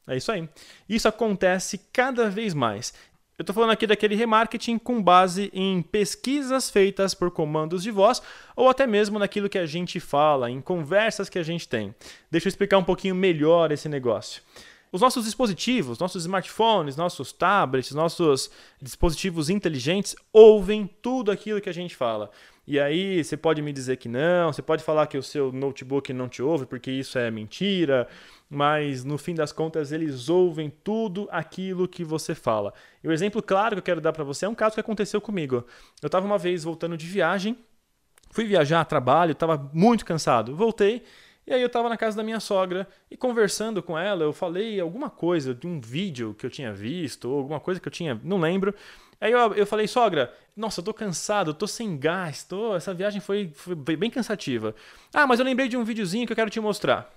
É 0.08 0.16
isso 0.16 0.32
aí. 0.32 0.48
Isso 0.88 1.08
acontece 1.08 1.80
cada 1.92 2.30
vez 2.30 2.54
mais. 2.54 2.94
Eu 3.40 3.42
estou 3.42 3.56
falando 3.56 3.72
aqui 3.72 3.88
daquele 3.88 4.14
remarketing 4.14 4.78
com 4.78 5.02
base 5.02 5.50
em 5.52 5.82
pesquisas 5.82 6.70
feitas 6.70 7.16
por 7.16 7.32
comandos 7.32 7.82
de 7.82 7.90
voz 7.90 8.22
ou 8.56 8.70
até 8.70 8.86
mesmo 8.86 9.18
naquilo 9.18 9.50
que 9.50 9.58
a 9.58 9.66
gente 9.66 10.00
fala, 10.00 10.52
em 10.52 10.62
conversas 10.62 11.28
que 11.28 11.40
a 11.40 11.44
gente 11.44 11.68
tem. 11.68 11.94
Deixa 12.30 12.48
eu 12.48 12.50
explicar 12.50 12.78
um 12.78 12.84
pouquinho 12.84 13.16
melhor 13.16 13.72
esse 13.72 13.90
negócio. 13.90 14.44
Os 14.92 15.02
nossos 15.02 15.26
dispositivos, 15.26 16.00
nossos 16.00 16.24
smartphones, 16.24 16.96
nossos 16.96 17.34
tablets, 17.34 17.92
nossos 17.92 18.50
dispositivos 18.82 19.50
inteligentes 19.50 20.16
ouvem 20.32 20.90
tudo 21.02 21.30
aquilo 21.30 21.60
que 21.60 21.70
a 21.70 21.74
gente 21.74 21.96
fala. 21.96 22.32
E 22.66 22.80
aí 22.80 23.24
você 23.24 23.38
pode 23.38 23.62
me 23.62 23.72
dizer 23.72 23.98
que 23.98 24.10
não, 24.10 24.52
você 24.52 24.62
pode 24.62 24.84
falar 24.84 25.08
que 25.08 25.18
o 25.18 25.24
seu 25.24 25.52
notebook 25.52 26.12
não 26.12 26.28
te 26.28 26.42
ouve 26.42 26.66
porque 26.66 26.92
isso 26.92 27.18
é 27.18 27.32
mentira, 27.32 28.08
mas 28.50 29.04
no 29.04 29.18
fim 29.18 29.34
das 29.34 29.52
contas 29.52 29.92
eles 29.92 30.28
ouvem 30.28 30.70
tudo 30.84 31.28
aquilo 31.32 31.88
que 31.88 32.04
você 32.04 32.36
fala. 32.36 32.74
E 33.04 33.08
o 33.08 33.12
exemplo 33.12 33.42
claro 33.42 33.76
que 33.76 33.80
eu 33.80 33.84
quero 33.84 34.02
dar 34.02 34.12
para 34.12 34.24
você 34.24 34.46
é 34.46 34.50
um 34.50 34.56
caso 34.56 34.76
que 34.76 34.82
aconteceu 34.82 35.22
comigo. 35.22 35.66
Eu 36.02 36.08
estava 36.08 36.26
uma 36.26 36.38
vez 36.38 36.64
voltando 36.64 36.98
de 36.98 37.06
viagem, 37.06 37.58
fui 38.32 38.46
viajar 38.46 38.82
a 38.82 38.86
trabalho, 38.86 39.32
estava 39.32 39.70
muito 39.74 40.06
cansado, 40.06 40.56
voltei 40.56 41.04
e 41.48 41.54
aí 41.54 41.62
eu 41.62 41.68
estava 41.68 41.88
na 41.88 41.96
casa 41.96 42.18
da 42.18 42.24
minha 42.24 42.42
sogra 42.42 42.86
e 43.10 43.16
conversando 43.16 43.82
com 43.82 43.98
ela, 43.98 44.24
eu 44.24 44.34
falei 44.34 44.82
alguma 44.82 45.10
coisa 45.10 45.56
de 45.56 45.66
um 45.66 45.80
vídeo 45.80 46.36
que 46.38 46.46
eu 46.46 46.50
tinha 46.50 46.74
visto, 46.74 47.30
ou 47.30 47.38
alguma 47.38 47.60
coisa 47.60 47.80
que 47.80 47.88
eu 47.88 47.92
tinha, 47.92 48.20
não 48.22 48.38
lembro. 48.38 48.76
Aí 49.20 49.32
eu, 49.32 49.54
eu 49.54 49.66
falei, 49.66 49.88
sogra, 49.88 50.34
nossa, 50.56 50.82
eu 50.82 50.84
tô 50.84 50.94
cansado, 50.94 51.52
eu 51.52 51.54
tô 51.54 51.66
sem 51.66 51.98
gás, 51.98 52.44
tô, 52.44 52.76
essa 52.76 52.94
viagem 52.94 53.22
foi, 53.22 53.50
foi 53.54 53.96
bem 53.96 54.10
cansativa. 54.10 54.76
Ah, 55.14 55.26
mas 55.26 55.40
eu 55.40 55.46
lembrei 55.46 55.70
de 55.70 55.78
um 55.78 55.86
videozinho 55.86 56.28
que 56.28 56.34
eu 56.34 56.36
quero 56.36 56.50
te 56.50 56.60
mostrar. 56.60 57.14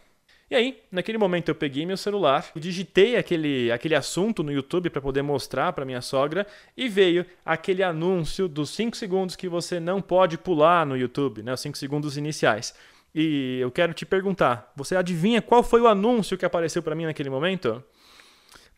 E 0.49 0.55
aí, 0.55 0.81
naquele 0.91 1.19
momento 1.19 1.49
eu 1.49 1.55
peguei 1.55 1.85
meu 1.85 1.97
celular, 1.97 2.51
digitei 2.55 3.17
aquele, 3.17 3.71
aquele 3.73 3.95
assunto 3.95 4.43
no 4.43 4.53
YouTube 4.53 4.91
para 4.91 5.01
poder 5.01 5.23
mostrar 5.23 5.73
para 5.73 5.85
minha 5.85 6.01
sogra 6.01 6.47
e 6.77 6.89
veio 6.89 7.27
aquele 7.45 7.83
anúncio 7.83 8.49
dos 8.49 8.71
5 8.71 8.97
segundos 8.97 9.37
que 9.37 9.49
você 9.49 9.81
não 9.81 10.01
pode 10.01 10.39
pular 10.39 10.87
no 10.87 10.97
YouTube, 10.97 11.43
né, 11.43 11.53
os 11.53 11.61
5 11.61 11.77
segundos 11.77 12.17
iniciais. 12.17 12.75
E 13.15 13.59
eu 13.61 13.71
quero 13.71 13.93
te 13.93 14.07
perguntar, 14.07 14.73
você 14.77 14.95
adivinha 14.95 15.43
qual 15.43 15.63
foi 15.63 15.81
o 15.81 15.89
anúncio 15.89 16.39
que 16.39 16.45
apareceu 16.45 16.83
para 16.83 16.95
mim 16.95 17.07
naquele 17.07 17.31
momento? 17.31 17.83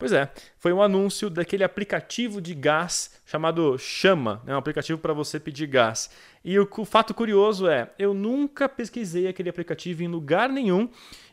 Pois 0.03 0.11
é, 0.11 0.29
foi 0.59 0.73
um 0.73 0.83
anúncio 0.83 1.31
daquele 1.31 1.63
aplicativo 1.63 2.41
de 2.41 2.57
gás 2.57 3.13
chamado 3.25 3.79
Chama, 3.79 4.43
né? 4.45 4.53
um 4.53 4.59
aplicativo 4.59 4.99
para 4.99 5.13
você 5.13 5.39
pedir 5.39 5.69
gás. 5.69 6.11
E 6.45 6.59
o, 6.59 6.67
fato 6.85 7.15
curioso 7.15 7.69
é, 7.69 7.89
eu 7.97 8.13
nunca 8.13 8.69
pesquisei 8.69 9.29
aquele 9.29 9.49
aplicativo 9.49 10.03
em 10.03 10.09
lugar 10.09 10.49
nenhum 10.49 10.89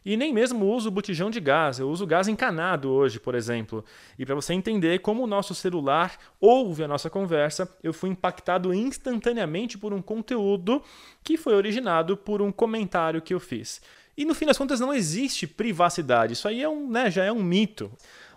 e 0.06 0.16
nem 0.16 0.32
mesmo 0.32 0.68
uso 0.68 0.92
botijão 0.92 1.32
de 1.32 1.40
gás. 1.40 1.80
Eu 1.80 1.90
uso 1.90 2.06
gás 2.06 2.28
encanado 2.28 2.92
hoje, 2.92 3.20
por 3.20 3.34
exemplo. 3.34 3.84
E 4.20 4.24
para 4.24 4.36
você 4.36 4.54
entender 4.54 5.00
como 5.00 5.24
o 5.24 5.28
nosso 5.28 5.56
celular 5.56 6.16
ouve 6.40 6.84
a 6.84 6.88
nossa 6.88 7.10
conversa, 7.10 7.76
eu 7.82 7.92
fui 7.92 8.12
impactado 8.12 8.72
instantaneamente 8.72 9.80
por 9.80 9.94
um 9.94 10.02
conteúdo 10.04 10.80
que 11.24 11.38
foi 11.38 11.56
originado 11.56 12.16
por 12.16 12.40
um 12.40 12.52
comentário 12.52 13.20
que 13.20 13.34
eu 13.34 13.40
fiz. 13.40 13.82
E 14.16 14.26
no 14.26 14.36
fim 14.36 14.46
das 14.46 14.58
contas 14.58 14.82
não 14.82 14.94
existe 14.94 15.48
privacidade. 15.48 16.34
Isso 16.34 16.48
aí 16.48 16.62
é 16.62 16.68
um, 16.68 16.88
né, 16.88 17.10
já 17.10 17.24
é 17.24 17.32
um 17.32 17.42
mito. 17.42 17.90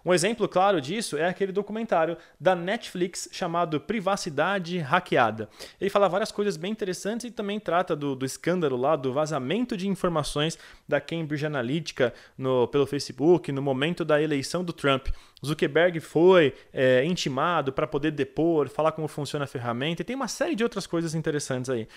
Um 0.05 0.13
exemplo 0.13 0.49
claro 0.49 0.81
disso 0.81 1.17
é 1.17 1.29
aquele 1.29 1.53
documentário 1.53 2.17
da 2.39 2.57
Netflix 2.57 3.29
chamado 3.31 3.81
Privacidade 3.81 4.79
Hackeada. 4.79 5.49
Ele 5.81 5.91
fala 5.91 6.09
várias 6.09 6.33
coisas 6.33 6.57
bem 6.57 6.73
interessantes 6.73 7.25
e 7.27 7.31
também 7.31 7.61
trata 7.61 7.95
do, 7.95 8.17
do 8.17 8.27
escândalo 8.27 8.77
lá, 8.77 8.97
do 8.97 9.13
vazamento 9.13 9.77
de 9.77 9.87
informações 9.87 10.59
da 10.89 11.01
Cambridge 11.01 11.47
Analytica 11.47 12.13
no, 12.37 12.67
pelo 12.67 12.87
Facebook 12.87 13.53
no 13.53 13.63
momento 13.63 14.05
da 14.05 14.21
eleição 14.21 14.65
do 14.65 14.73
Trump. 14.73 15.09
Zuckerberg 15.45 16.01
foi 16.01 16.55
é, 16.73 17.05
intimado 17.05 17.73
para 17.73 17.87
poder 17.87 18.13
depor, 18.13 18.69
falar 18.69 18.93
como 18.93 19.09
funciona 19.09 19.45
a 19.45 19.49
ferramenta 19.49 20.03
e 20.03 20.05
tem 20.05 20.17
uma 20.17 20.29
série 20.29 20.55
de 20.55 20.63
outras 20.63 20.87
coisas 20.87 21.15
interessantes 21.15 21.69
aí. 21.69 21.89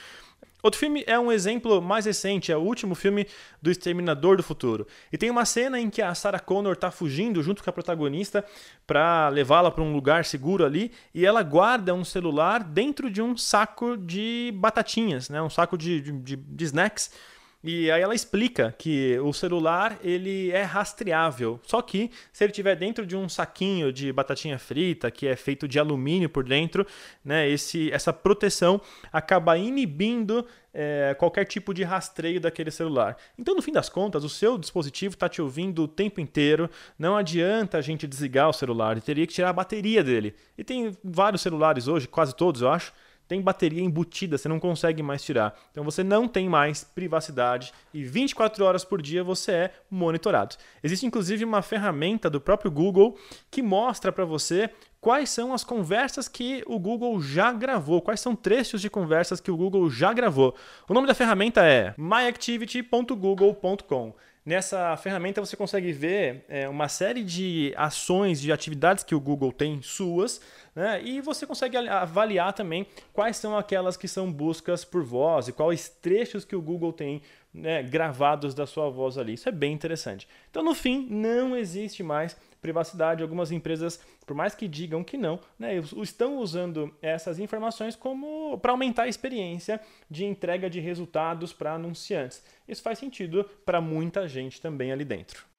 Outro 0.66 0.80
filme 0.80 1.04
é 1.06 1.20
um 1.20 1.32
exemplo 1.32 1.80
mais 1.80 2.06
recente, 2.06 2.52
é 2.52 2.58
o 2.58 2.62
último 2.62 2.96
filme 2.96 3.28
do 3.62 3.70
Exterminador 3.70 4.36
do 4.36 4.42
Futuro. 4.42 4.88
E 5.14 5.18
tem 5.18 5.30
uma 5.30 5.46
cena 5.46 5.80
em 5.80 5.92
que 5.92 6.02
a 6.02 6.16
Sarah 6.16 6.40
Connor 6.40 6.74
está 6.74 6.90
fugindo 6.90 7.44
junto 7.44 7.64
com 7.64 7.70
a 7.70 7.74
protagonista 7.74 8.44
para 8.88 9.30
levá-la 9.30 9.70
para 9.70 9.84
um 9.84 9.94
lugar 9.94 10.26
seguro 10.26 10.66
ali 10.66 10.92
e 11.14 11.24
ela 11.24 11.44
guarda 11.44 11.94
um 11.94 12.04
celular 12.04 12.64
dentro 12.64 13.12
de 13.12 13.22
um 13.22 13.38
saco 13.38 13.96
de 13.96 14.52
batatinhas, 14.56 15.30
né? 15.30 15.40
um 15.40 15.52
saco 15.52 15.78
de, 15.78 16.02
de, 16.02 16.36
de 16.36 16.66
snacks 16.66 17.12
e 17.68 17.90
aí 17.90 18.00
ela 18.00 18.14
explica 18.14 18.76
que 18.78 19.18
o 19.20 19.34
celular 19.34 19.98
ele 20.04 20.52
é 20.52 20.62
rastreável, 20.62 21.60
só 21.64 21.82
que 21.82 22.12
se 22.32 22.44
ele 22.44 22.52
estiver 22.52 22.76
dentro 22.76 23.08
de 23.08 23.18
um 23.18 23.28
saquinho 23.28 23.92
de 23.92 24.14
batatinha 24.14 24.60
frita 24.60 25.10
que 25.10 25.26
é 25.26 25.36
feito 25.36 25.68
de 25.68 25.80
alumínio 25.80 26.30
por 26.30 26.44
dentro, 26.44 26.86
né, 27.24 27.50
esse, 27.50 27.92
essa 27.92 28.14
proteção 28.14 28.80
acaba 29.12 29.58
inibindo 29.58 30.46
é, 30.72 31.16
qualquer 31.18 31.46
tipo 31.46 31.74
de 31.74 31.84
rastreio 31.84 32.40
daquele 32.40 32.70
celular. 32.70 33.18
Então, 33.40 33.56
no 33.56 33.64
fim 33.64 33.72
das 33.72 33.90
contas, 33.90 34.24
o 34.24 34.30
seu 34.30 34.60
dispositivo 34.60 35.16
está 35.16 35.28
te 35.28 35.42
ouvindo 35.42 35.84
o 35.84 35.88
tempo 35.88 36.22
inteiro. 36.22 36.70
Não 37.00 37.16
adianta 37.16 37.78
a 37.78 37.82
gente 37.82 38.06
desligar 38.06 38.50
o 38.50 38.54
celular, 38.54 39.02
teria 39.02 39.26
que 39.26 39.34
tirar 39.34 39.50
a 39.50 39.54
bateria 39.54 40.04
dele. 40.04 40.36
E 40.56 40.64
tem 40.64 40.96
vários 41.04 41.42
celulares 41.42 41.88
hoje, 41.88 42.08
quase 42.08 42.36
todos 42.36 42.62
eu 42.62 42.70
acho, 42.70 42.94
tem 43.28 43.42
bateria 43.42 43.84
embutida, 43.84 44.38
você 44.38 44.48
não 44.48 44.60
consegue 44.60 45.02
mais 45.02 45.24
tirar. 45.24 45.56
Então 45.72 45.84
você 45.84 46.04
não 46.04 46.28
tem 46.28 46.48
mais 46.48 46.84
privacidade 46.84 47.74
e 47.94 48.04
24 48.04 48.64
horas 48.64 48.86
por 48.86 49.02
dia 49.02 49.24
você 49.24 49.52
é 49.52 49.74
monitorado. 49.90 50.56
Existe 50.84 51.06
inclusive 51.06 51.44
uma 51.44 51.62
ferramenta 51.62 52.30
do 52.30 52.42
próprio 52.42 52.72
Google 52.72 53.18
que 53.50 53.62
mostra 53.62 54.12
para 54.12 54.26
você 54.26 54.70
quais 55.02 55.30
são 55.30 55.54
as 55.54 55.64
conversas 55.64 56.28
que 56.28 56.64
o 56.66 56.80
Google 56.80 57.22
já 57.22 57.52
gravou, 57.52 58.02
quais 58.02 58.20
são 58.20 58.36
trechos 58.36 58.82
de 58.82 58.90
conversas 58.90 59.40
que 59.40 59.52
o 59.52 59.58
Google 59.58 59.88
já 59.90 60.12
gravou. 60.12 60.56
O 60.90 60.94
nome 60.94 61.06
da 61.06 61.14
ferramenta 61.14 61.64
é 61.64 61.94
myactivity.google.com. 61.98 64.16
Nessa 64.46 64.96
ferramenta 64.98 65.42
você 65.42 65.58
consegue 65.58 65.92
ver 65.92 66.46
é, 66.48 66.70
uma 66.70 66.88
série 66.88 67.24
de 67.24 67.74
ações, 67.76 68.40
de 68.40 68.52
atividades 68.52 69.04
que 69.04 69.16
o 69.16 69.20
Google 69.20 69.52
tem 69.52 69.82
suas, 69.82 70.40
né? 70.76 71.02
e 71.04 71.20
você 71.20 71.48
consegue 71.48 71.76
avaliar 71.76 72.54
também 72.54 72.86
quais 73.12 73.38
são 73.38 73.58
aquelas 73.58 73.98
que 73.98 74.08
são 74.08 74.32
buscas 74.32 74.86
por 74.86 75.04
voz 75.04 75.48
e 75.48 75.52
quais 75.52 75.90
trechos 75.90 76.46
que 76.46 76.56
o 76.56 76.62
Google 76.62 76.94
tem 76.94 77.24
né, 77.56 77.82
gravados 77.82 78.54
da 78.54 78.66
sua 78.66 78.90
voz 78.90 79.18
ali. 79.18 79.34
Isso 79.34 79.48
é 79.48 79.52
bem 79.52 79.74
interessante. 79.74 80.28
Então, 80.50 80.64
no 80.64 80.76
fim, 80.76 81.08
não 81.10 81.56
existe 81.56 82.04
mais 82.04 82.38
privacidade. 82.62 83.24
Algumas 83.24 83.52
empresas, 83.52 84.00
por 84.26 84.36
mais 84.36 84.54
que 84.54 84.68
digam 84.68 85.04
que 85.04 85.18
não, 85.18 85.40
né, 85.58 85.78
estão 85.78 86.38
usando 86.38 86.94
essas 87.02 87.40
informações 87.40 87.96
como 87.96 88.58
para 88.60 88.72
aumentar 88.72 89.04
a 89.04 89.08
experiência 89.08 89.80
de 90.10 90.26
entrega 90.26 90.70
de 90.70 90.80
resultados 90.80 91.54
para 91.54 91.74
anunciantes. 91.74 92.44
Isso 92.68 92.82
faz 92.82 93.00
sentido 93.00 93.50
para 93.66 93.80
muita 93.80 94.28
gente 94.28 94.60
também 94.60 94.92
ali 94.92 95.06
dentro. 95.06 95.55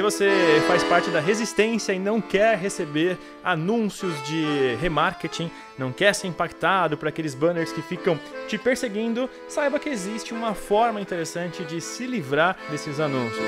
Se 0.00 0.02
você 0.02 0.62
faz 0.66 0.82
parte 0.82 1.10
da 1.10 1.20
resistência 1.20 1.92
e 1.92 1.98
não 1.98 2.22
quer 2.22 2.56
receber 2.56 3.18
anúncios 3.44 4.14
de 4.26 4.74
remarketing, 4.80 5.50
não 5.76 5.92
quer 5.92 6.14
ser 6.14 6.26
impactado 6.26 6.96
por 6.96 7.06
aqueles 7.06 7.34
banners 7.34 7.70
que 7.70 7.82
ficam 7.82 8.18
te 8.48 8.56
perseguindo, 8.56 9.28
saiba 9.46 9.78
que 9.78 9.90
existe 9.90 10.32
uma 10.32 10.54
forma 10.54 11.02
interessante 11.02 11.64
de 11.64 11.82
se 11.82 12.06
livrar 12.06 12.56
desses 12.70 12.98
anúncios. 12.98 13.44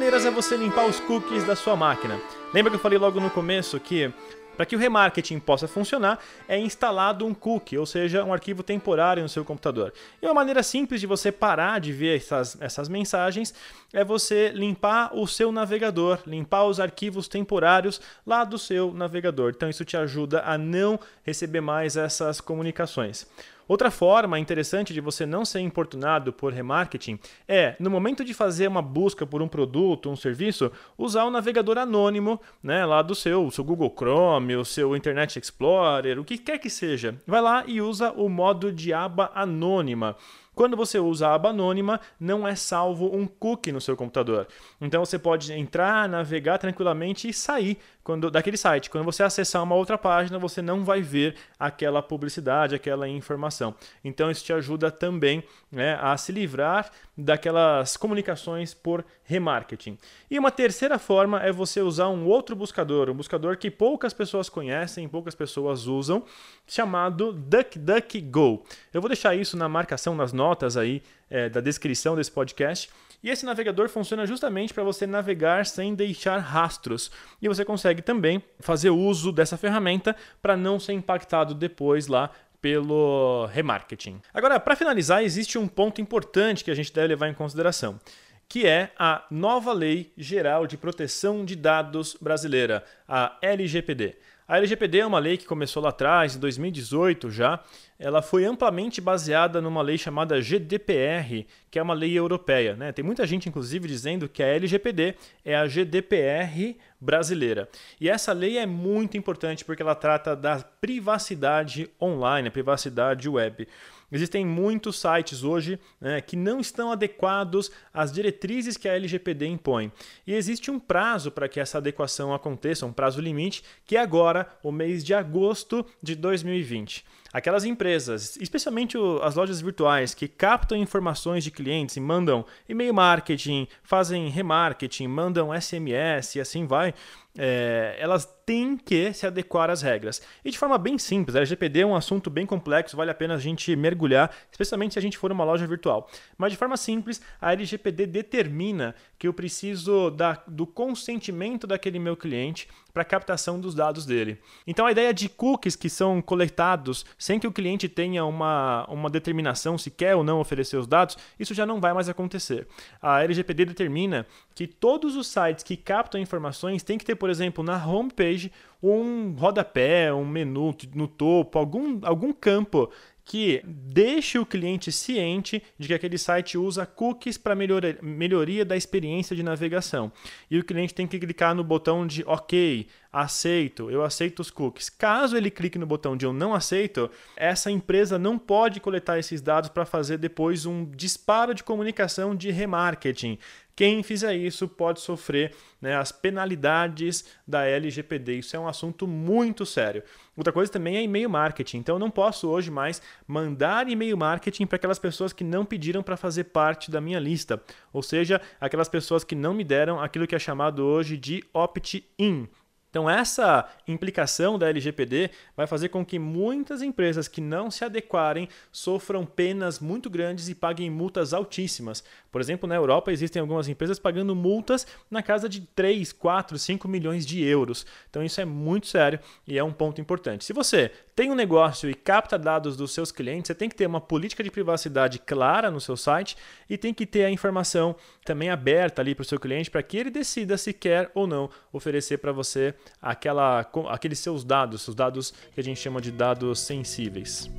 Maneiras 0.00 0.24
é 0.24 0.30
você 0.30 0.56
limpar 0.56 0.86
os 0.86 0.98
cookies 0.98 1.44
da 1.44 1.54
sua 1.54 1.76
máquina. 1.76 2.18
Lembra 2.54 2.70
que 2.70 2.76
eu 2.76 2.80
falei 2.80 2.98
logo 2.98 3.20
no 3.20 3.28
começo 3.28 3.78
que 3.78 4.10
para 4.56 4.64
que 4.64 4.74
o 4.74 4.78
remarketing 4.78 5.38
possa 5.38 5.68
funcionar, 5.68 6.18
é 6.48 6.58
instalado 6.58 7.26
um 7.26 7.34
cookie, 7.34 7.76
ou 7.76 7.84
seja, 7.84 8.24
um 8.24 8.32
arquivo 8.32 8.62
temporário 8.62 9.22
no 9.22 9.28
seu 9.28 9.44
computador. 9.44 9.92
E 10.20 10.24
uma 10.24 10.32
maneira 10.32 10.62
simples 10.62 11.02
de 11.02 11.06
você 11.06 11.30
parar 11.30 11.80
de 11.80 11.92
ver 11.92 12.16
essas, 12.16 12.56
essas 12.62 12.88
mensagens 12.88 13.54
é 13.92 14.02
você 14.02 14.48
limpar 14.48 15.14
o 15.14 15.26
seu 15.26 15.52
navegador, 15.52 16.18
limpar 16.26 16.64
os 16.64 16.80
arquivos 16.80 17.28
temporários 17.28 18.00
lá 18.26 18.42
do 18.42 18.58
seu 18.58 18.94
navegador. 18.94 19.52
Então 19.54 19.68
isso 19.68 19.84
te 19.84 19.98
ajuda 19.98 20.42
a 20.46 20.56
não 20.56 20.98
receber 21.22 21.60
mais 21.60 21.94
essas 21.94 22.40
comunicações. 22.40 23.26
Outra 23.70 23.88
forma 23.88 24.36
interessante 24.36 24.92
de 24.92 25.00
você 25.00 25.24
não 25.24 25.44
ser 25.44 25.60
importunado 25.60 26.32
por 26.32 26.52
remarketing 26.52 27.20
é, 27.46 27.76
no 27.78 27.88
momento 27.88 28.24
de 28.24 28.34
fazer 28.34 28.66
uma 28.66 28.82
busca 28.82 29.24
por 29.24 29.40
um 29.40 29.46
produto, 29.46 30.10
um 30.10 30.16
serviço, 30.16 30.72
usar 30.98 31.22
o 31.22 31.30
navegador 31.30 31.78
anônimo, 31.78 32.40
né, 32.60 32.84
lá 32.84 33.00
do 33.00 33.14
seu, 33.14 33.48
seu 33.52 33.62
Google 33.62 33.94
Chrome, 33.96 34.56
o 34.56 34.64
seu 34.64 34.96
Internet 34.96 35.38
Explorer, 35.38 36.18
o 36.18 36.24
que 36.24 36.36
quer 36.36 36.58
que 36.58 36.68
seja. 36.68 37.14
Vai 37.24 37.40
lá 37.40 37.62
e 37.64 37.80
usa 37.80 38.10
o 38.10 38.28
modo 38.28 38.72
de 38.72 38.92
aba 38.92 39.30
anônima. 39.36 40.16
Quando 40.54 40.76
você 40.76 40.98
usa 40.98 41.28
a 41.28 41.34
aba 41.34 41.50
anônima, 41.50 42.00
não 42.18 42.46
é 42.46 42.54
salvo 42.54 43.14
um 43.14 43.26
cookie 43.26 43.72
no 43.72 43.80
seu 43.80 43.96
computador. 43.96 44.46
Então 44.80 45.04
você 45.04 45.18
pode 45.18 45.52
entrar, 45.52 46.08
navegar 46.08 46.58
tranquilamente 46.58 47.28
e 47.28 47.32
sair 47.32 47.78
quando, 48.02 48.30
daquele 48.30 48.56
site. 48.56 48.90
Quando 48.90 49.04
você 49.04 49.22
acessar 49.22 49.62
uma 49.62 49.74
outra 49.74 49.96
página, 49.96 50.38
você 50.38 50.60
não 50.60 50.84
vai 50.84 51.00
ver 51.00 51.36
aquela 51.58 52.02
publicidade, 52.02 52.74
aquela 52.74 53.08
informação. 53.08 53.74
Então 54.04 54.30
isso 54.30 54.44
te 54.44 54.52
ajuda 54.52 54.90
também 54.90 55.42
né, 55.70 55.98
a 56.00 56.16
se 56.16 56.32
livrar 56.32 56.90
daquelas 57.16 57.96
comunicações 57.96 58.74
por 58.74 59.04
remarketing. 59.22 59.96
E 60.30 60.38
uma 60.38 60.50
terceira 60.50 60.98
forma 60.98 61.40
é 61.40 61.52
você 61.52 61.80
usar 61.80 62.08
um 62.08 62.26
outro 62.26 62.56
buscador, 62.56 63.08
um 63.08 63.14
buscador 63.14 63.56
que 63.56 63.70
poucas 63.70 64.12
pessoas 64.12 64.48
conhecem, 64.48 65.08
poucas 65.08 65.34
pessoas 65.34 65.86
usam, 65.86 66.24
chamado 66.66 67.32
DuckDuckGo. 67.32 68.64
Eu 68.92 69.00
vou 69.00 69.08
deixar 69.08 69.34
isso 69.34 69.56
na 69.56 69.68
marcação, 69.68 70.14
nas 70.14 70.32
notas 70.40 70.78
aí 70.78 71.02
é, 71.28 71.50
da 71.50 71.60
descrição 71.60 72.16
desse 72.16 72.32
podcast. 72.32 72.88
E 73.22 73.28
esse 73.28 73.44
navegador 73.44 73.90
funciona 73.90 74.26
justamente 74.26 74.72
para 74.72 74.82
você 74.82 75.06
navegar 75.06 75.66
sem 75.66 75.94
deixar 75.94 76.38
rastros. 76.38 77.10
E 77.42 77.46
você 77.46 77.66
consegue 77.66 78.00
também 78.00 78.42
fazer 78.58 78.88
uso 78.88 79.30
dessa 79.30 79.58
ferramenta 79.58 80.16
para 80.40 80.56
não 80.56 80.80
ser 80.80 80.94
impactado 80.94 81.54
depois 81.54 82.06
lá 82.06 82.30
pelo 82.62 83.46
remarketing. 83.52 84.20
Agora, 84.32 84.58
para 84.58 84.76
finalizar, 84.76 85.22
existe 85.22 85.58
um 85.58 85.68
ponto 85.68 86.00
importante 86.00 86.64
que 86.64 86.70
a 86.70 86.74
gente 86.74 86.92
deve 86.92 87.08
levar 87.08 87.28
em 87.28 87.34
consideração, 87.34 88.00
que 88.48 88.66
é 88.66 88.90
a 88.98 89.24
nova 89.30 89.72
Lei 89.72 90.12
Geral 90.16 90.66
de 90.66 90.78
Proteção 90.78 91.44
de 91.44 91.54
Dados 91.56 92.16
brasileira, 92.20 92.84
a 93.06 93.36
LGPD. 93.42 94.16
A 94.50 94.56
LGPD 94.58 94.98
é 94.98 95.06
uma 95.06 95.20
lei 95.20 95.36
que 95.36 95.46
começou 95.46 95.80
lá 95.80 95.90
atrás, 95.90 96.34
em 96.34 96.40
2018 96.40 97.30
já. 97.30 97.60
Ela 97.96 98.20
foi 98.20 98.44
amplamente 98.44 99.00
baseada 99.00 99.60
numa 99.60 99.80
lei 99.80 99.96
chamada 99.96 100.42
GDPR, 100.42 101.46
que 101.70 101.78
é 101.78 101.82
uma 101.82 101.94
lei 101.94 102.18
europeia. 102.18 102.74
Né? 102.74 102.90
Tem 102.90 103.04
muita 103.04 103.24
gente, 103.28 103.48
inclusive, 103.48 103.86
dizendo 103.86 104.28
que 104.28 104.42
a 104.42 104.48
LGPD 104.48 105.14
é 105.44 105.54
a 105.54 105.68
GDPR 105.68 106.76
brasileira. 107.00 107.68
E 108.00 108.08
essa 108.08 108.32
lei 108.32 108.58
é 108.58 108.66
muito 108.66 109.16
importante 109.16 109.64
porque 109.64 109.82
ela 109.82 109.94
trata 109.94 110.34
da 110.34 110.58
privacidade 110.80 111.88
online, 112.02 112.48
a 112.48 112.50
privacidade 112.50 113.28
web. 113.28 113.68
Existem 114.10 114.44
muitos 114.44 115.00
sites 115.00 115.42
hoje 115.42 115.78
né, 116.00 116.20
que 116.20 116.36
não 116.36 116.60
estão 116.60 116.90
adequados 116.90 117.70
às 117.92 118.12
diretrizes 118.12 118.76
que 118.76 118.88
a 118.88 118.94
LGPD 118.94 119.46
impõe. 119.46 119.92
E 120.26 120.34
existe 120.34 120.70
um 120.70 120.78
prazo 120.78 121.30
para 121.30 121.48
que 121.48 121.60
essa 121.60 121.78
adequação 121.78 122.34
aconteça, 122.34 122.86
um 122.86 122.92
prazo 122.92 123.20
limite, 123.20 123.62
que 123.84 123.96
é 123.96 124.00
agora 124.00 124.48
o 124.62 124.72
mês 124.72 125.04
de 125.04 125.14
agosto 125.14 125.84
de 126.02 126.14
2020. 126.14 127.04
Aquelas 127.32 127.64
empresas, 127.64 128.36
especialmente 128.40 128.96
as 129.22 129.36
lojas 129.36 129.60
virtuais, 129.60 130.14
que 130.14 130.26
captam 130.26 130.76
informações 130.76 131.44
de 131.44 131.50
clientes 131.52 131.96
e 131.96 132.00
mandam 132.00 132.44
e-mail 132.68 132.92
marketing, 132.92 133.68
fazem 133.84 134.28
remarketing, 134.28 135.06
mandam 135.06 135.50
SMS 135.58 136.34
e 136.34 136.40
assim 136.40 136.66
vai, 136.66 136.92
é, 137.38 137.96
elas 138.00 138.26
têm 138.50 138.76
que 138.76 139.12
se 139.12 139.24
adequar 139.28 139.70
às 139.70 139.80
regras. 139.80 140.20
E 140.44 140.50
de 140.50 140.58
forma 140.58 140.76
bem 140.76 140.98
simples, 140.98 141.36
a 141.36 141.38
LGPD 141.38 141.82
é 141.82 141.86
um 141.86 141.94
assunto 141.94 142.28
bem 142.28 142.44
complexo, 142.44 142.96
vale 142.96 143.08
a 143.12 143.14
pena 143.14 143.34
a 143.34 143.38
gente 143.38 143.76
mergulhar, 143.76 144.28
especialmente 144.50 144.94
se 144.94 144.98
a 144.98 145.02
gente 145.02 145.16
for 145.16 145.30
uma 145.30 145.44
loja 145.44 145.68
virtual. 145.68 146.10
Mas 146.36 146.50
de 146.50 146.58
forma 146.58 146.76
simples, 146.76 147.22
a 147.40 147.52
LGPD 147.52 148.06
determina 148.06 148.92
que 149.16 149.28
eu 149.28 149.32
preciso 149.32 150.10
da, 150.10 150.42
do 150.48 150.66
consentimento 150.66 151.64
daquele 151.64 152.00
meu 152.00 152.16
cliente 152.16 152.66
para 152.92 153.04
captação 153.04 153.60
dos 153.60 153.74
dados 153.74 154.04
dele. 154.04 154.38
Então 154.66 154.86
a 154.86 154.90
ideia 154.90 155.14
de 155.14 155.28
cookies 155.28 155.76
que 155.76 155.88
são 155.88 156.20
coletados 156.20 157.04
sem 157.16 157.38
que 157.38 157.46
o 157.46 157.52
cliente 157.52 157.88
tenha 157.88 158.24
uma, 158.24 158.84
uma 158.88 159.08
determinação 159.08 159.78
se 159.78 159.90
quer 159.90 160.16
ou 160.16 160.24
não 160.24 160.40
oferecer 160.40 160.76
os 160.76 160.86
dados, 160.86 161.16
isso 161.38 161.54
já 161.54 161.64
não 161.64 161.80
vai 161.80 161.92
mais 161.92 162.08
acontecer. 162.08 162.66
A 163.00 163.22
LGPD 163.22 163.64
determina 163.66 164.26
que 164.54 164.66
todos 164.66 165.16
os 165.16 165.26
sites 165.26 165.62
que 165.62 165.76
captam 165.76 166.20
informações 166.20 166.82
têm 166.82 166.98
que 166.98 167.04
ter, 167.04 167.14
por 167.14 167.30
exemplo, 167.30 167.62
na 167.62 167.86
homepage 167.86 168.39
um 168.82 169.32
rodapé, 169.32 170.12
um 170.12 170.24
menu 170.24 170.74
no 170.94 171.08
topo, 171.08 171.58
algum, 171.58 171.98
algum 172.02 172.32
campo 172.32 172.90
que 173.30 173.62
deixe 173.64 174.40
o 174.40 174.44
cliente 174.44 174.90
ciente 174.90 175.62
de 175.78 175.86
que 175.86 175.94
aquele 175.94 176.18
site 176.18 176.58
usa 176.58 176.84
cookies 176.84 177.38
para 177.38 177.54
melhoria, 177.54 177.96
melhoria 178.02 178.64
da 178.64 178.76
experiência 178.76 179.36
de 179.36 179.42
navegação. 179.44 180.10
E 180.50 180.58
o 180.58 180.64
cliente 180.64 180.92
tem 180.92 181.06
que 181.06 181.16
clicar 181.16 181.54
no 181.54 181.62
botão 181.62 182.04
de 182.04 182.24
OK, 182.26 182.88
aceito, 183.12 183.88
eu 183.88 184.02
aceito 184.02 184.40
os 184.40 184.50
cookies. 184.50 184.90
Caso 184.90 185.36
ele 185.36 185.48
clique 185.48 185.78
no 185.78 185.86
botão 185.86 186.16
de 186.16 186.26
eu 186.26 186.32
não 186.32 186.54
aceito, 186.54 187.08
essa 187.36 187.70
empresa 187.70 188.18
não 188.18 188.36
pode 188.36 188.80
coletar 188.80 189.16
esses 189.16 189.40
dados 189.40 189.70
para 189.70 189.86
fazer 189.86 190.18
depois 190.18 190.66
um 190.66 190.84
disparo 190.84 191.54
de 191.54 191.62
comunicação 191.62 192.34
de 192.34 192.50
remarketing. 192.50 193.38
Quem 193.80 194.02
fizer 194.02 194.34
isso 194.34 194.68
pode 194.68 195.00
sofrer 195.00 195.54
né, 195.80 195.96
as 195.96 196.12
penalidades 196.12 197.24
da 197.48 197.64
LGPD. 197.64 198.40
Isso 198.40 198.54
é 198.54 198.60
um 198.60 198.68
assunto 198.68 199.06
muito 199.06 199.64
sério. 199.64 200.02
Outra 200.36 200.52
coisa 200.52 200.70
também 200.70 200.98
é 200.98 201.02
e-mail 201.02 201.30
marketing. 201.30 201.78
Então 201.78 201.94
eu 201.94 201.98
não 201.98 202.10
posso 202.10 202.46
hoje 202.46 202.70
mais 202.70 203.00
mandar 203.26 203.88
e-mail 203.88 204.18
marketing 204.18 204.66
para 204.66 204.76
aquelas 204.76 204.98
pessoas 204.98 205.32
que 205.32 205.42
não 205.42 205.64
pediram 205.64 206.02
para 206.02 206.18
fazer 206.18 206.44
parte 206.44 206.90
da 206.90 207.00
minha 207.00 207.18
lista. 207.18 207.58
Ou 207.90 208.02
seja, 208.02 208.38
aquelas 208.60 208.86
pessoas 208.86 209.24
que 209.24 209.34
não 209.34 209.54
me 209.54 209.64
deram 209.64 209.98
aquilo 209.98 210.26
que 210.26 210.34
é 210.34 210.38
chamado 210.38 210.84
hoje 210.84 211.16
de 211.16 211.42
opt-in. 211.54 212.50
Então, 212.90 213.08
essa 213.08 213.68
implicação 213.86 214.58
da 214.58 214.68
LGPD 214.68 215.30
vai 215.56 215.66
fazer 215.66 215.88
com 215.90 216.04
que 216.04 216.18
muitas 216.18 216.82
empresas 216.82 217.28
que 217.28 217.40
não 217.40 217.70
se 217.70 217.84
adequarem 217.84 218.48
sofram 218.72 219.24
penas 219.24 219.78
muito 219.78 220.10
grandes 220.10 220.48
e 220.48 220.56
paguem 220.56 220.90
multas 220.90 221.32
altíssimas. 221.32 222.02
Por 222.32 222.40
exemplo, 222.40 222.68
na 222.68 222.74
Europa 222.74 223.12
existem 223.12 223.40
algumas 223.40 223.68
empresas 223.68 223.98
pagando 223.98 224.34
multas 224.34 224.86
na 225.08 225.22
casa 225.22 225.48
de 225.48 225.60
3, 225.60 226.12
4, 226.12 226.58
5 226.58 226.88
milhões 226.88 227.24
de 227.24 227.42
euros. 227.44 227.86
Então, 228.10 228.24
isso 228.24 228.40
é 228.40 228.44
muito 228.44 228.88
sério 228.88 229.20
e 229.46 229.56
é 229.56 229.62
um 229.62 229.72
ponto 229.72 230.00
importante. 230.00 230.44
Se 230.44 230.52
você 230.52 230.90
tem 231.14 231.30
um 231.30 231.34
negócio 231.34 231.88
e 231.88 231.94
capta 231.94 232.36
dados 232.38 232.76
dos 232.76 232.92
seus 232.92 233.12
clientes, 233.12 233.48
você 233.48 233.54
tem 233.54 233.68
que 233.68 233.76
ter 233.76 233.86
uma 233.86 234.00
política 234.00 234.42
de 234.42 234.50
privacidade 234.50 235.18
clara 235.18 235.70
no 235.70 235.80
seu 235.80 235.96
site 235.96 236.36
e 236.68 236.76
tem 236.76 236.92
que 236.92 237.06
ter 237.06 237.24
a 237.24 237.30
informação 237.30 237.94
também 238.24 238.50
aberta 238.50 239.00
ali 239.00 239.14
para 239.14 239.22
o 239.22 239.26
seu 239.26 239.38
cliente 239.38 239.70
para 239.70 239.82
que 239.82 239.96
ele 239.96 240.10
decida 240.10 240.56
se 240.56 240.72
quer 240.72 241.10
ou 241.14 241.26
não 241.26 241.50
oferecer 241.72 242.18
para 242.18 242.32
você 242.32 242.74
aquela, 243.00 243.66
aqueles 243.88 244.18
seus 244.18 244.44
dados, 244.44 244.86
os 244.88 244.94
dados 244.94 245.32
que 245.52 245.60
a 245.60 245.64
gente 245.64 245.80
chama 245.80 246.00
de 246.00 246.10
dados 246.10 246.60
sensíveis. 246.60 247.50